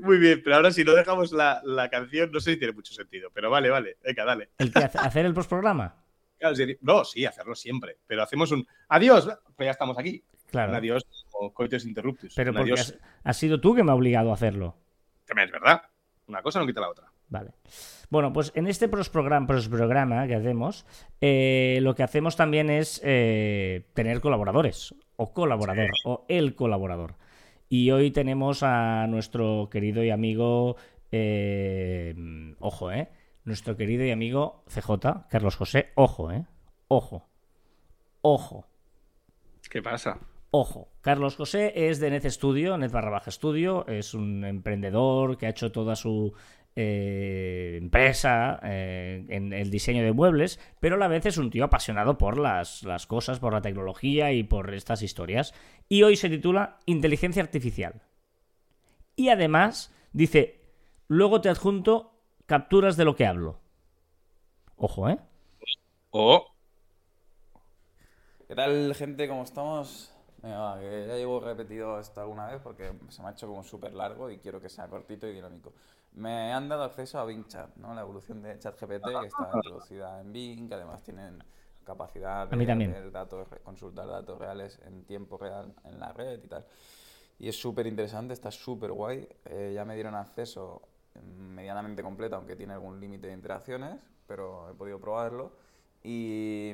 [0.00, 2.94] Muy bien, pero ahora si no dejamos la, la canción, no sé si tiene mucho
[2.94, 3.28] sentido.
[3.34, 3.98] Pero vale, vale.
[4.02, 4.48] Venga, dale.
[4.56, 5.94] ¿El que hace- hacer el postprograma?
[6.38, 7.98] Claro, no, sí, hacerlo siempre.
[8.06, 9.28] Pero hacemos un adiós.
[9.56, 10.22] Pues ya estamos aquí.
[10.50, 10.72] Claro.
[10.72, 12.34] Un adiós o coitus interruptus.
[12.34, 12.80] Pero porque adiós.
[12.80, 14.76] has, has sido tú que me ha obligado a hacerlo.
[15.26, 15.82] También es verdad.
[16.26, 17.10] Una cosa no quita la otra.
[17.28, 17.52] Vale.
[18.10, 20.86] Bueno, pues en este prosprograma, prosprograma que hacemos,
[21.20, 27.16] eh, lo que hacemos también es eh, tener colaboradores, o colaborador, o el colaborador.
[27.68, 30.76] Y hoy tenemos a nuestro querido y amigo,
[31.12, 32.14] eh,
[32.60, 33.10] ojo, ¿eh?
[33.44, 36.46] Nuestro querido y amigo CJ, Carlos José, ojo, ¿eh?
[36.88, 37.28] Ojo,
[38.22, 38.66] ojo.
[39.68, 40.18] ¿Qué pasa?
[40.50, 45.46] Ojo, Carlos José es de Net Studio, Net barra baja Studio, es un emprendedor que
[45.46, 46.32] ha hecho toda su
[46.74, 51.64] eh, empresa eh, en el diseño de muebles, pero a la vez es un tío
[51.64, 55.52] apasionado por las, las cosas, por la tecnología y por estas historias.
[55.86, 58.00] Y hoy se titula Inteligencia Artificial.
[59.16, 60.62] Y además dice,
[61.08, 63.60] luego te adjunto capturas de lo que hablo.
[64.76, 65.18] Ojo, ¿eh?
[66.10, 66.46] O
[68.46, 69.28] ¿Qué tal, gente?
[69.28, 70.17] ¿Cómo estamos?
[70.42, 73.64] Venga, va, que ya llevo repetido esto alguna vez porque se me ha hecho como
[73.64, 75.72] súper largo y quiero que sea cortito y dinámico.
[76.12, 77.94] Me han dado acceso a Bing Chat, ¿no?
[77.94, 81.42] La evolución de ChatGPT que está introducida en Bing, que además tienen
[81.84, 86.64] capacidad de ver datos, consultar datos reales en tiempo real en la red y tal.
[87.38, 89.28] Y es súper interesante, está súper guay.
[89.44, 90.82] Eh, ya me dieron acceso
[91.36, 95.52] medianamente completo, aunque tiene algún límite de interacciones, pero he podido probarlo.
[96.02, 96.72] Y,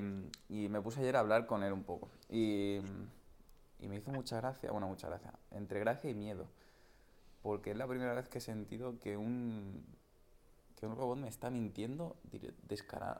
[0.49, 2.11] y me puse ayer a hablar con él un poco.
[2.29, 2.81] Y,
[3.85, 6.47] y me hizo mucha gracia, bueno, mucha gracia, entre gracia y miedo.
[7.43, 9.85] Porque es la primera vez que he sentido que un,
[10.74, 12.16] que un robot me está mintiendo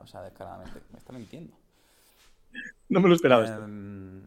[0.01, 0.81] o sea, descaradamente.
[0.91, 1.55] Me está mintiendo.
[2.89, 3.63] no me lo esperaba esto.
[3.63, 4.23] Em,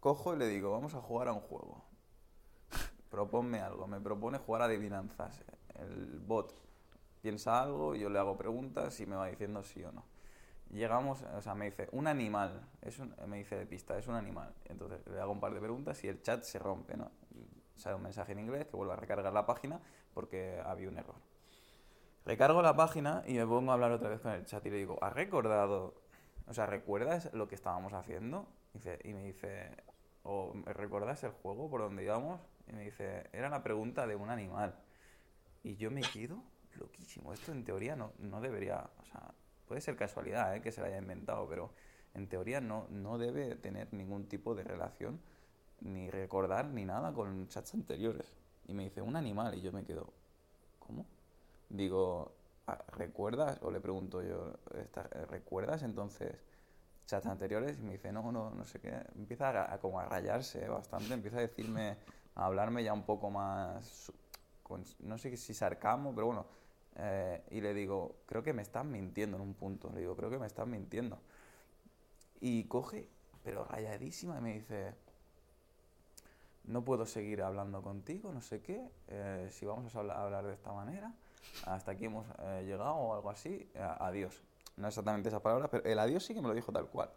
[0.00, 1.84] cojo y le digo, vamos a jugar a un juego.
[3.10, 3.86] Proponme algo.
[3.86, 5.40] Me propone jugar a adivinanzas.
[5.76, 6.52] El bot
[7.22, 10.04] piensa algo, yo le hago preguntas y me va diciendo sí o no.
[10.70, 14.14] Llegamos, o sea, me dice, un animal, es un, me dice de pista, es un
[14.14, 14.52] animal.
[14.66, 17.10] Entonces le hago un par de preguntas y el chat se rompe, ¿no?
[17.76, 19.80] Sale un mensaje en inglés que vuelve a recargar la página
[20.12, 21.14] porque había un error.
[22.26, 24.76] Recargo la página y me pongo a hablar otra vez con el chat y le
[24.76, 25.94] digo, ¿has recordado,
[26.46, 28.46] o sea, ¿recuerdas lo que estábamos haciendo?
[29.04, 29.70] Y me dice,
[30.24, 32.40] ¿o recuerdas el juego por donde íbamos?
[32.66, 34.74] Y me dice, era la pregunta de un animal.
[35.62, 36.42] Y yo me quedo
[36.76, 37.32] loquísimo.
[37.32, 39.32] Esto en teoría no, no debería, o sea,
[39.68, 40.60] puede ser casualidad ¿eh?
[40.62, 41.70] que se lo haya inventado, pero
[42.14, 45.20] en teoría no, no debe tener ningún tipo de relación,
[45.80, 48.26] ni recordar, ni nada con chats anteriores.
[48.66, 50.12] Y me dice, un animal, y yo me quedo,
[50.78, 51.06] ¿cómo?
[51.68, 52.32] Digo,
[52.66, 53.58] "Ah, ¿recuerdas?
[53.62, 56.34] O le pregunto yo, "¿Esta- ¿recuerdas entonces
[57.06, 57.78] chats anteriores?
[57.78, 58.90] Y me dice, no, no, no sé qué.
[59.16, 60.68] Empieza a, a como a rayarse ¿eh?
[60.68, 61.96] bastante, empieza a decirme,
[62.34, 64.12] a hablarme ya un poco más,
[64.62, 66.46] con- no sé si sarcasmo, pero bueno.
[66.98, 69.90] Eh, y le digo, creo que me están mintiendo en un punto.
[69.92, 71.18] Le digo, creo que me están mintiendo.
[72.40, 73.08] Y coge,
[73.42, 74.94] pero rayadísima, y me dice,
[76.64, 80.46] no puedo seguir hablando contigo, no sé qué, eh, si vamos a habla- a hablar
[80.46, 81.14] de esta manera,
[81.64, 84.42] hasta aquí hemos eh, llegado o algo así, a- adiós.
[84.76, 87.10] No exactamente esa palabra, pero el adiós sí que me lo dijo tal cual.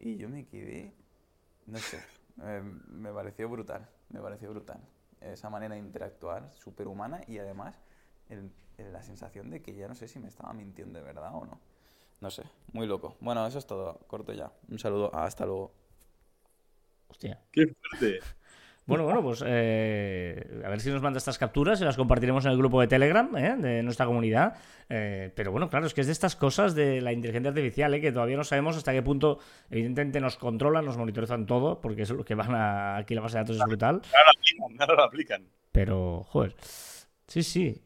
[0.00, 0.92] Y yo me quedé,
[1.66, 1.98] no sé,
[2.42, 4.80] eh, me pareció brutal, me pareció brutal.
[5.20, 7.78] Esa manera de interactuar, súper humana y además
[8.28, 11.44] el- la sensación de que ya no sé si me estaba mintiendo de verdad o
[11.44, 11.60] no.
[12.20, 13.16] No sé, muy loco.
[13.20, 14.50] Bueno, eso es todo, corto ya.
[14.68, 15.72] Un saludo, hasta luego.
[17.08, 17.40] Hostia.
[17.52, 18.20] Qué fuerte.
[18.86, 22.52] Bueno, bueno, pues eh, a ver si nos manda estas capturas y las compartiremos en
[22.52, 23.56] el grupo de Telegram ¿eh?
[23.58, 24.54] de nuestra comunidad.
[24.88, 28.00] Eh, pero bueno, claro, es que es de estas cosas de la inteligencia artificial ¿eh?
[28.00, 32.10] que todavía no sabemos hasta qué punto, evidentemente, nos controlan, nos monitorizan todo, porque es
[32.10, 32.96] lo que van a.
[32.96, 34.02] Aquí la base de datos es brutal.
[34.14, 35.48] Ahora lo aplican, ahora lo aplican.
[35.72, 36.54] Pero, joder.
[37.26, 37.82] Sí, sí.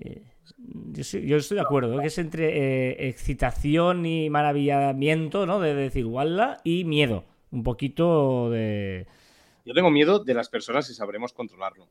[0.58, 2.02] Yo, sí- yo estoy de acuerdo, ¿eh?
[2.02, 2.48] que es entre
[2.90, 5.60] eh, excitación y maravillamiento, ¿no?
[5.60, 7.24] De decir, guala, y miedo.
[7.50, 9.06] Un poquito de.
[9.64, 11.88] Yo tengo miedo de las personas y sabremos controlarlo.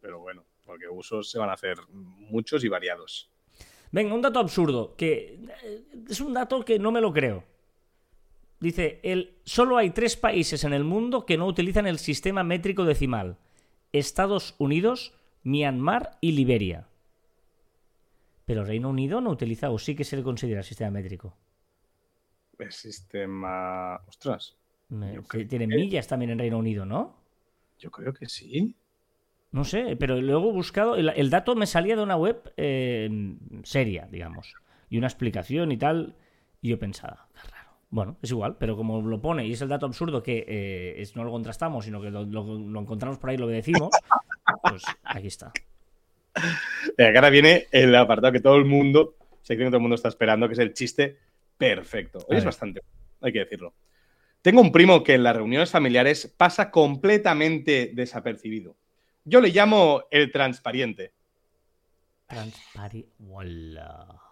[0.00, 3.30] Pero bueno, porque usos se van a hacer muchos y variados.
[3.92, 7.44] Venga, un dato absurdo, que eh, es un dato que no me lo creo.
[8.60, 12.84] Dice, el, solo hay tres países en el mundo que no utilizan el sistema métrico
[12.84, 13.38] decimal.
[13.92, 16.86] Estados Unidos, Myanmar y Liberia.
[18.50, 21.36] Pero Reino Unido no utiliza, o sí que se le considera sistema métrico.
[22.58, 23.94] El sistema.
[24.08, 24.56] Ostras,
[24.88, 27.14] Me- Tienen que- millas también en Reino Unido, ¿no?
[27.78, 28.74] yo creo que sí.
[29.52, 33.08] No sé, pero luego he buscado, el, el dato me salía de una web eh,
[33.62, 34.52] seria, digamos,
[34.88, 36.16] y una explicación y tal,
[36.60, 37.70] y yo pensaba, qué raro.
[37.90, 41.14] Bueno, es igual, pero como lo pone y es el dato absurdo que eh, es-
[41.14, 43.90] no lo contrastamos, sino que lo, lo- lo encontramos por ahí y lo decimos,
[44.62, 45.52] pues aquí está.
[46.96, 49.96] Venga, que ahora viene el apartado que todo el mundo, sé que todo el mundo
[49.96, 51.18] está esperando, que es el chiste
[51.56, 52.24] perfecto.
[52.28, 52.82] Hoy es bastante,
[53.20, 53.74] hay que decirlo.
[54.42, 58.76] Tengo un primo que en las reuniones familiares pasa completamente desapercibido.
[59.24, 61.12] Yo le llamo el transparente.
[62.26, 63.06] Transpari...
[63.18, 64.29] Wala.